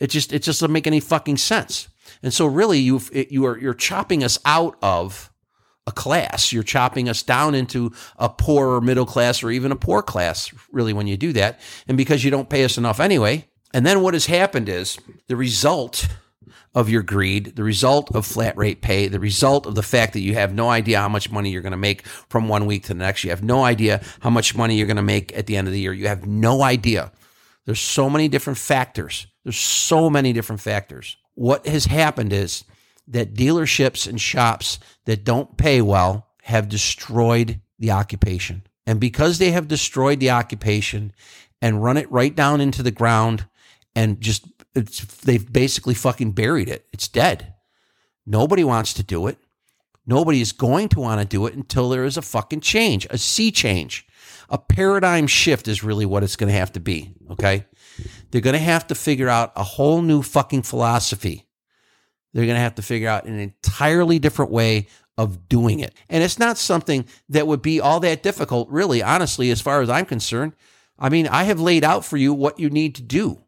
[0.00, 1.88] It just it just doesn't make any fucking sense.
[2.22, 5.30] And so really you you are you're chopping us out of
[5.86, 6.52] a class.
[6.52, 10.92] You're chopping us down into a poorer middle class or even a poor class, really,
[10.92, 11.60] when you do that.
[11.86, 13.46] And because you don't pay us enough anyway.
[13.72, 16.08] And then what has happened is the result
[16.74, 20.20] of your greed, the result of flat rate pay, the result of the fact that
[20.20, 22.88] you have no idea how much money you're going to make from one week to
[22.88, 23.24] the next.
[23.24, 25.72] You have no idea how much money you're going to make at the end of
[25.72, 25.94] the year.
[25.94, 27.12] You have no idea.
[27.64, 29.26] There's so many different factors.
[29.42, 31.16] There's so many different factors.
[31.34, 32.64] What has happened is
[33.08, 38.62] that dealerships and shops that don't pay well have destroyed the occupation.
[38.86, 41.12] And because they have destroyed the occupation
[41.60, 43.46] and run it right down into the ground
[43.94, 44.46] and just
[45.24, 46.86] they've basically fucking buried it.
[46.92, 47.54] It's dead.
[48.26, 49.38] Nobody wants to do it.
[50.06, 53.18] Nobody is going to want to do it until there is a fucking change, a
[53.18, 54.06] sea change.
[54.48, 57.12] A paradigm shift is really what it's going to have to be.
[57.30, 57.64] Okay.
[58.30, 61.45] They're going to have to figure out a whole new fucking philosophy
[62.36, 65.94] they're going to have to figure out an entirely different way of doing it.
[66.10, 69.88] And it's not something that would be all that difficult, really, honestly, as far as
[69.88, 70.52] I'm concerned.
[70.98, 73.40] I mean, I have laid out for you what you need to do.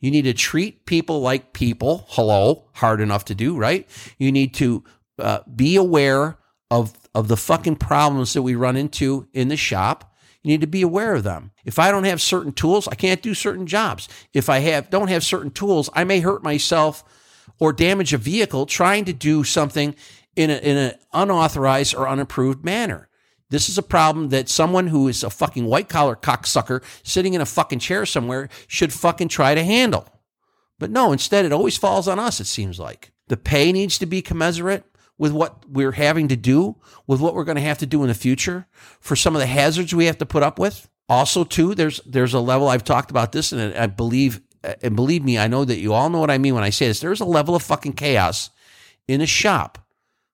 [0.00, 2.04] You need to treat people like people.
[2.10, 3.88] Hello, hard enough to do, right?
[4.18, 4.84] You need to
[5.18, 6.36] uh, be aware
[6.70, 10.14] of of the fucking problems that we run into in the shop.
[10.42, 11.52] You need to be aware of them.
[11.64, 14.06] If I don't have certain tools, I can't do certain jobs.
[14.34, 17.02] If I have don't have certain tools, I may hurt myself
[17.58, 19.94] or damage a vehicle trying to do something
[20.36, 23.08] in, in an unauthorized or unapproved manner.
[23.50, 27.40] This is a problem that someone who is a fucking white collar cocksucker sitting in
[27.40, 30.06] a fucking chair somewhere should fucking try to handle.
[30.78, 33.10] But no, instead, it always falls on us, it seems like.
[33.28, 34.84] The pay needs to be commensurate
[35.16, 38.08] with what we're having to do, with what we're going to have to do in
[38.08, 38.66] the future
[39.00, 40.88] for some of the hazards we have to put up with.
[41.08, 44.40] Also, too, there's there's a level I've talked about this, and I believe
[44.82, 46.88] and believe me, I know that you all know what I mean when I say
[46.88, 47.00] this.
[47.00, 48.50] There's a level of fucking chaos
[49.06, 49.78] in a shop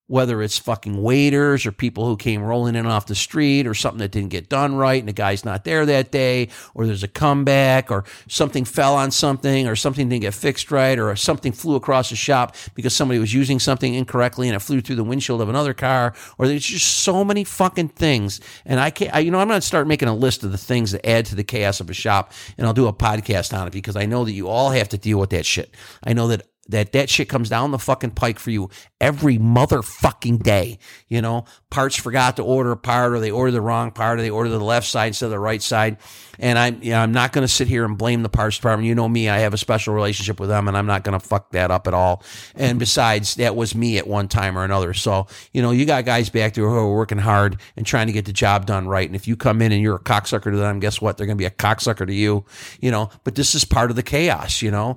[0.07, 4.01] whether it's fucking waiters or people who came rolling in off the street or something
[4.01, 7.09] that didn't get done right and the guy's not there that day or there's a
[7.09, 11.75] comeback or something fell on something or something didn't get fixed right or something flew
[11.75, 15.41] across the shop because somebody was using something incorrectly and it flew through the windshield
[15.41, 18.41] of another car or there's just so many fucking things.
[18.67, 20.59] And I can't I, you know I'm going to start making a list of the
[20.59, 23.67] things that add to the chaos of a shop and I'll do a podcast on
[23.67, 25.75] it because I know that you all have to deal with that shit.
[26.03, 30.43] I know that that that shit comes down the fucking pike for you every motherfucking
[30.43, 30.79] day.
[31.09, 34.23] You know, parts forgot to order a part or they ordered the wrong part or
[34.23, 35.99] they ordered the left side instead of the right side.
[36.39, 38.89] And I'm, you know, I'm not going to sit here and blame the parts department.
[38.89, 41.25] You know me, I have a special relationship with them and I'm not going to
[41.25, 42.23] fuck that up at all.
[42.55, 44.95] And besides, that was me at one time or another.
[44.95, 48.13] So, you know, you got guys back there who are working hard and trying to
[48.13, 49.09] get the job done right.
[49.09, 51.17] And if you come in and you're a cocksucker to them, guess what?
[51.17, 52.45] They're going to be a cocksucker to you,
[52.81, 54.97] you know, but this is part of the chaos, you know,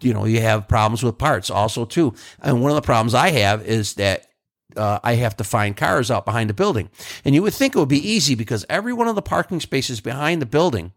[0.00, 2.14] you know, you have problems with parts also too.
[2.40, 4.26] And one of the problems I have is that
[4.76, 6.90] uh, I have to find cars out behind the building.
[7.24, 10.00] And you would think it would be easy because every one of the parking spaces
[10.00, 10.92] behind the building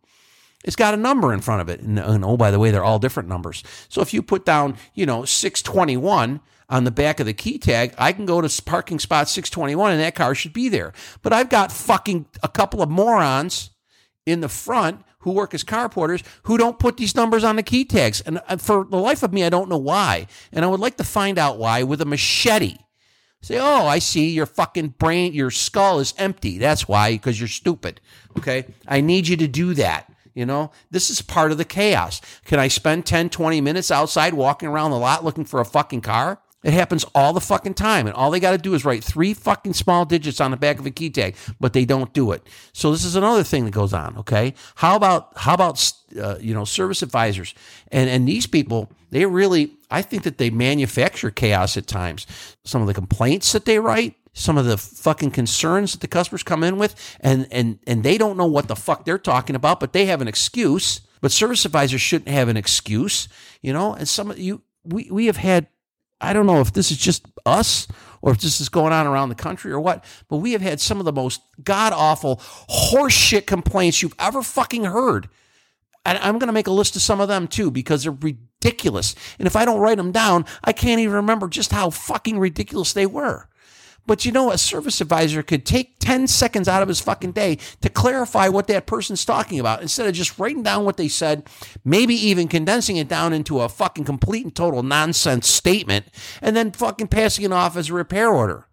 [0.63, 1.81] it's got a number in front of it.
[1.81, 3.63] And, and, oh, by the way, they're all different numbers.
[3.89, 6.39] So if you put down, you know, 621
[6.69, 10.01] on the back of the key tag, I can go to parking spot 621 and
[10.01, 10.93] that car should be there.
[11.21, 13.71] But I've got fucking a couple of morons
[14.25, 17.63] in the front who work as car porters who don't put these numbers on the
[17.63, 18.21] key tags.
[18.21, 20.27] And uh, for the life of me, I don't know why.
[20.51, 22.77] And I would like to find out why with a machete.
[23.41, 26.59] Say, oh, I see your fucking brain, your skull is empty.
[26.59, 27.99] That's why, because you're stupid.
[28.37, 28.65] Okay.
[28.87, 30.11] I need you to do that.
[30.33, 32.21] You know, this is part of the chaos.
[32.45, 36.01] Can I spend 10, 20 minutes outside walking around the lot looking for a fucking
[36.01, 36.39] car?
[36.63, 38.05] It happens all the fucking time.
[38.05, 40.79] And all they got to do is write three fucking small digits on the back
[40.79, 42.45] of a key tag, but they don't do it.
[42.73, 44.17] So this is another thing that goes on.
[44.17, 44.53] Okay.
[44.75, 45.91] How about, how about,
[46.21, 47.55] uh, you know, service advisors
[47.91, 52.27] and, and these people, they really, I think that they manufacture chaos at times.
[52.63, 56.43] Some of the complaints that they write, some of the fucking concerns that the customers
[56.43, 59.79] come in with and and and they don't know what the fuck they're talking about
[59.79, 63.27] but they have an excuse but service advisors shouldn't have an excuse
[63.61, 65.67] you know and some of you we we have had
[66.21, 67.87] I don't know if this is just us
[68.21, 70.79] or if this is going on around the country or what, but we have had
[70.79, 72.37] some of the most god awful
[72.69, 75.27] horseshit complaints you've ever fucking heard.
[76.05, 79.15] And I'm going to make a list of some of them too because they're ridiculous.
[79.39, 82.93] And if I don't write them down, I can't even remember just how fucking ridiculous
[82.93, 83.47] they were.
[84.07, 87.57] But you know, a service advisor could take 10 seconds out of his fucking day
[87.81, 91.47] to clarify what that person's talking about instead of just writing down what they said,
[91.85, 96.07] maybe even condensing it down into a fucking complete and total nonsense statement,
[96.41, 98.67] and then fucking passing it off as a repair order.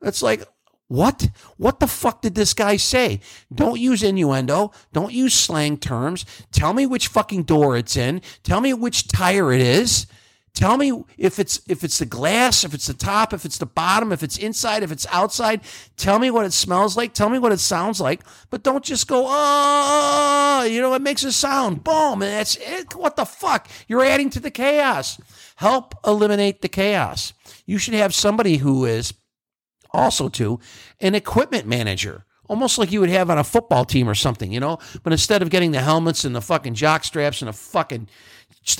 [0.00, 0.44] It's like,
[0.88, 1.28] what?
[1.58, 3.20] What the fuck did this guy say?
[3.54, 4.72] Don't use innuendo.
[4.92, 6.24] Don't use slang terms.
[6.50, 8.22] Tell me which fucking door it's in.
[8.42, 10.06] Tell me which tire it is.
[10.54, 13.66] Tell me if it's if it's the glass, if it's the top, if it's the
[13.66, 15.60] bottom, if it's inside, if it's outside.
[15.96, 17.14] Tell me what it smells like.
[17.14, 18.22] Tell me what it sounds like.
[18.50, 21.84] But don't just go, oh, you know, it makes a sound.
[21.84, 22.96] Boom, and that's it.
[22.96, 23.68] What the fuck?
[23.86, 25.20] You're adding to the chaos.
[25.56, 27.32] Help eliminate the chaos.
[27.64, 29.14] You should have somebody who is
[29.92, 30.58] also to
[31.00, 34.58] an equipment manager almost like you would have on a football team or something, you
[34.58, 34.78] know.
[35.02, 38.08] But instead of getting the helmets and the fucking jock straps and the fucking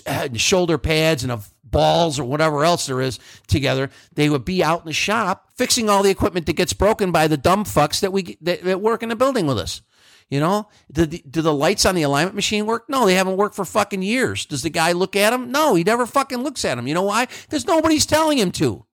[0.06, 1.40] uh, shoulder pads and a
[1.70, 5.88] balls or whatever else there is together, they would be out in the shop fixing
[5.88, 9.02] all the equipment that gets broken by the dumb fucks that we that, that work
[9.02, 9.82] in the building with us.
[10.30, 12.84] You know, do the, do the lights on the alignment machine work?
[12.88, 14.44] No, they haven't worked for fucking years.
[14.44, 15.50] Does the guy look at them?
[15.50, 16.86] No, he never fucking looks at them.
[16.86, 17.28] You know why?
[17.44, 18.84] Because nobody's telling him to.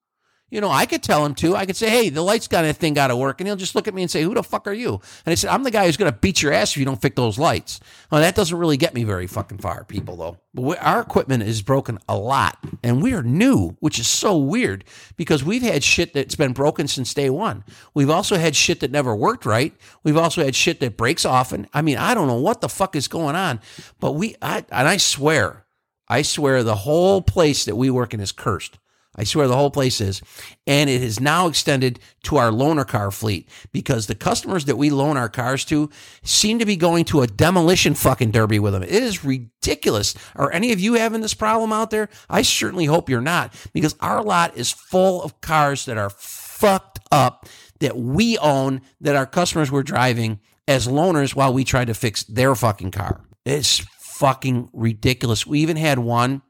[0.55, 1.53] You know, I could tell him to.
[1.53, 3.41] I could say, hey, the lights got a thing got to work.
[3.41, 4.93] And he'll just look at me and say, who the fuck are you?
[5.25, 7.01] And I said, I'm the guy who's going to beat your ass if you don't
[7.01, 7.81] fix those lights.
[8.09, 10.37] Well, that doesn't really get me very fucking far, people, though.
[10.53, 12.57] But our equipment is broken a lot.
[12.81, 14.85] And we are new, which is so weird
[15.17, 17.65] because we've had shit that's been broken since day one.
[17.93, 19.73] We've also had shit that never worked right.
[20.05, 21.67] We've also had shit that breaks often.
[21.73, 23.59] I mean, I don't know what the fuck is going on.
[23.99, 25.65] But we, I, and I swear,
[26.07, 28.79] I swear the whole place that we work in is cursed.
[29.15, 30.21] I swear the whole place is.
[30.67, 34.89] And it is now extended to our loaner car fleet because the customers that we
[34.89, 35.89] loan our cars to
[36.23, 38.83] seem to be going to a demolition fucking derby with them.
[38.83, 40.15] It is ridiculous.
[40.35, 42.09] Are any of you having this problem out there?
[42.29, 46.99] I certainly hope you're not because our lot is full of cars that are fucked
[47.11, 47.47] up
[47.79, 52.23] that we own that our customers were driving as loaners while we tried to fix
[52.23, 53.21] their fucking car.
[53.45, 55.45] It's fucking ridiculous.
[55.45, 56.41] We even had one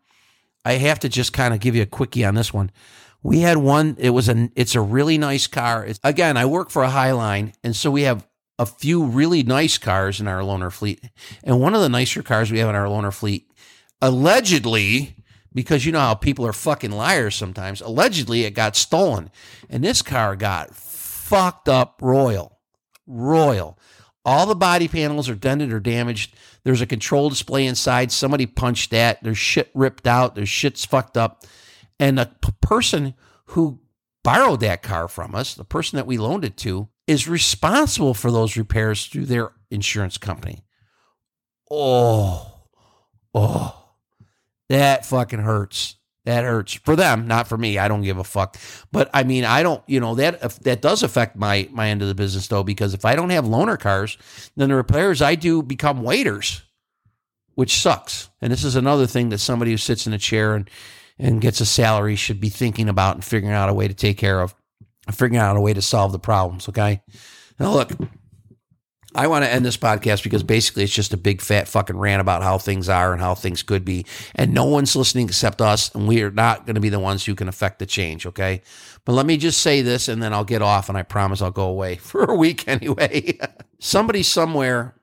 [0.66, 2.72] I have to just kind of give you a quickie on this one.
[3.22, 3.96] We had one.
[4.00, 4.50] It was a.
[4.56, 5.86] It's a really nice car.
[5.86, 9.78] It's, again, I work for a Highline, and so we have a few really nice
[9.78, 11.04] cars in our loaner fleet.
[11.44, 13.52] And one of the nicer cars we have in our loaner fleet,
[14.02, 15.16] allegedly,
[15.54, 17.82] because you know how people are fucking liars sometimes.
[17.82, 19.30] Allegedly, it got stolen,
[19.70, 22.60] and this car got fucked up royal,
[23.08, 23.80] royal.
[24.24, 26.36] All the body panels are dented or damaged.
[26.66, 28.12] There's a control display inside.
[28.12, 29.24] Somebody punched that.
[29.24, 30.36] There's shit ripped out.
[30.36, 31.46] There's shit's fucked up.
[32.00, 33.14] And the p- person
[33.46, 33.80] who
[34.24, 38.32] borrowed that car from us, the person that we loaned it to, is responsible for
[38.32, 40.64] those repairs through their insurance company.
[41.70, 42.64] Oh,
[43.34, 43.90] oh,
[44.70, 45.98] that fucking hurts.
[46.26, 47.78] That hurts for them, not for me.
[47.78, 48.58] I don't give a fuck.
[48.92, 52.08] But I mean, I don't, you know, that that does affect my my end of
[52.08, 54.18] the business though, because if I don't have loaner cars,
[54.56, 56.64] then the repairs I do become waiters,
[57.54, 58.30] which sucks.
[58.42, 60.70] And this is another thing that somebody who sits in a chair and
[61.20, 64.18] and gets a salary should be thinking about and figuring out a way to take
[64.18, 64.56] care of,
[65.12, 66.68] figuring out a way to solve the problems.
[66.68, 67.02] Okay.
[67.60, 67.92] Now look,
[69.16, 72.22] I want to end this podcast because basically it's just a big fat fucking rant
[72.22, 74.06] about how things are and how things could be.
[74.36, 75.94] And no one's listening except us.
[75.96, 78.26] And we are not going to be the ones who can affect the change.
[78.26, 78.62] Okay.
[79.06, 81.52] But let me just say this and then I'll get off and I promise I'll
[81.52, 83.40] go away for a week anyway.
[83.80, 84.96] Somebody somewhere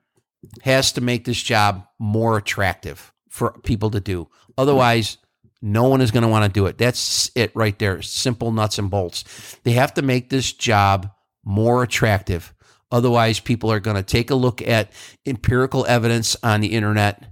[0.62, 4.28] has to make this job more attractive for people to do.
[4.58, 5.18] Otherwise,
[5.62, 6.76] no one is going to want to do it.
[6.76, 8.02] That's it right there.
[8.02, 9.56] Simple nuts and bolts.
[9.62, 11.10] They have to make this job
[11.44, 12.51] more attractive.
[12.92, 14.92] Otherwise, people are going to take a look at
[15.26, 17.24] empirical evidence on the internet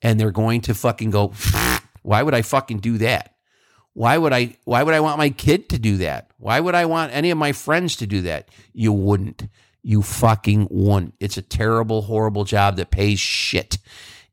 [0.00, 1.32] and they're going to fucking go,
[2.02, 3.36] why would I fucking do that?
[3.94, 6.30] Why would I why would I want my kid to do that?
[6.38, 8.48] Why would I want any of my friends to do that?
[8.72, 9.48] You wouldn't.
[9.82, 11.14] You fucking wouldn't.
[11.20, 13.76] It's a terrible, horrible job that pays shit.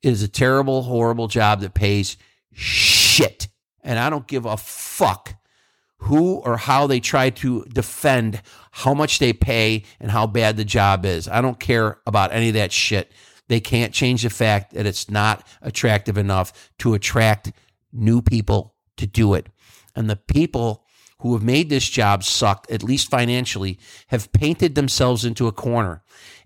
[0.02, 2.16] It is a terrible, horrible job that pays
[2.54, 3.50] shit.
[3.84, 5.36] And I don't give a fuck
[6.00, 8.41] who or how they try to defend
[8.72, 11.28] how much they pay and how bad the job is.
[11.28, 13.12] I don't care about any of that shit.
[13.47, 17.52] They can't change the fact that it's not attractive enough to attract
[17.91, 19.47] new people to do it.
[19.95, 20.86] And the people
[21.20, 23.78] who have made this job suck, at least financially,
[24.08, 26.02] have painted themselves into a corner.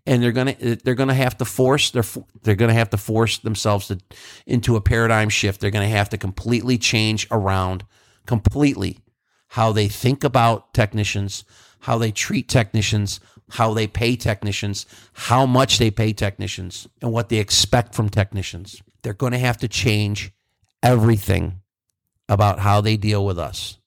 [0.06, 2.04] And they're gonna they're gonna have to force they're
[2.42, 4.00] they're gonna have to force themselves to,
[4.46, 5.62] into a paradigm shift.
[5.62, 7.86] They're gonna have to completely change around
[8.26, 9.00] completely
[9.54, 11.44] how they think about technicians,
[11.82, 13.20] how they treat technicians,
[13.52, 18.82] how they pay technicians, how much they pay technicians, and what they expect from technicians.
[19.04, 20.32] They're going to have to change
[20.82, 21.62] everything
[22.28, 23.78] about how they deal with us,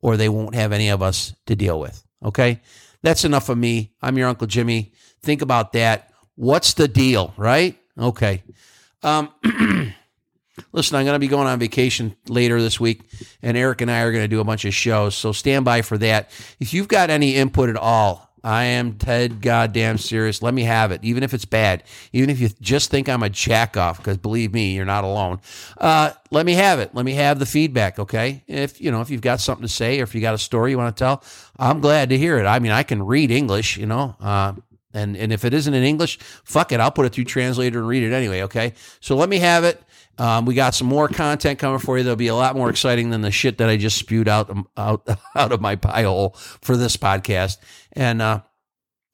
[0.00, 2.02] or they won't have any of us to deal with.
[2.24, 2.62] Okay?
[3.02, 3.92] That's enough of me.
[4.00, 4.94] I'm your Uncle Jimmy.
[5.22, 6.10] Think about that.
[6.36, 7.78] What's the deal, right?
[7.98, 8.42] Okay.
[9.02, 9.28] Um,
[10.72, 13.02] listen, I'm going to be going on vacation later this week,
[13.42, 15.14] and Eric and I are going to do a bunch of shows.
[15.14, 16.30] So stand by for that.
[16.60, 20.42] If you've got any input at all, I am Ted goddamn serious.
[20.42, 21.84] Let me have it, even if it's bad.
[22.12, 25.40] Even if you just think I'm a jack off, because believe me, you're not alone.
[25.78, 26.94] Uh, let me have it.
[26.94, 27.98] Let me have the feedback.
[28.00, 30.38] Okay, if you know if you've got something to say or if you got a
[30.38, 31.22] story you want to tell,
[31.56, 32.46] I'm glad to hear it.
[32.46, 34.16] I mean, I can read English, you know.
[34.20, 34.54] Uh,
[34.92, 37.88] and and if it isn't in English, fuck it, I'll put it through translator and
[37.88, 38.42] read it anyway.
[38.42, 39.80] Okay, so let me have it.
[40.18, 42.04] Um, we got some more content coming for you.
[42.04, 45.08] There'll be a lot more exciting than the shit that I just spewed out out
[45.34, 47.56] out of my pie hole for this podcast.
[47.92, 48.42] And uh,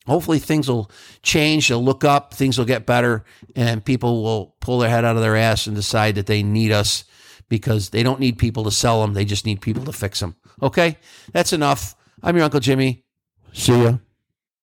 [0.06, 0.90] hopefully things will
[1.22, 1.68] change.
[1.68, 2.34] They'll look up.
[2.34, 3.24] Things will get better,
[3.54, 6.72] and people will pull their head out of their ass and decide that they need
[6.72, 7.04] us
[7.48, 9.14] because they don't need people to sell them.
[9.14, 10.36] They just need people to fix them.
[10.60, 10.98] Okay,
[11.32, 11.94] that's enough.
[12.22, 13.04] I'm your Uncle Jimmy.
[13.52, 13.98] See ya.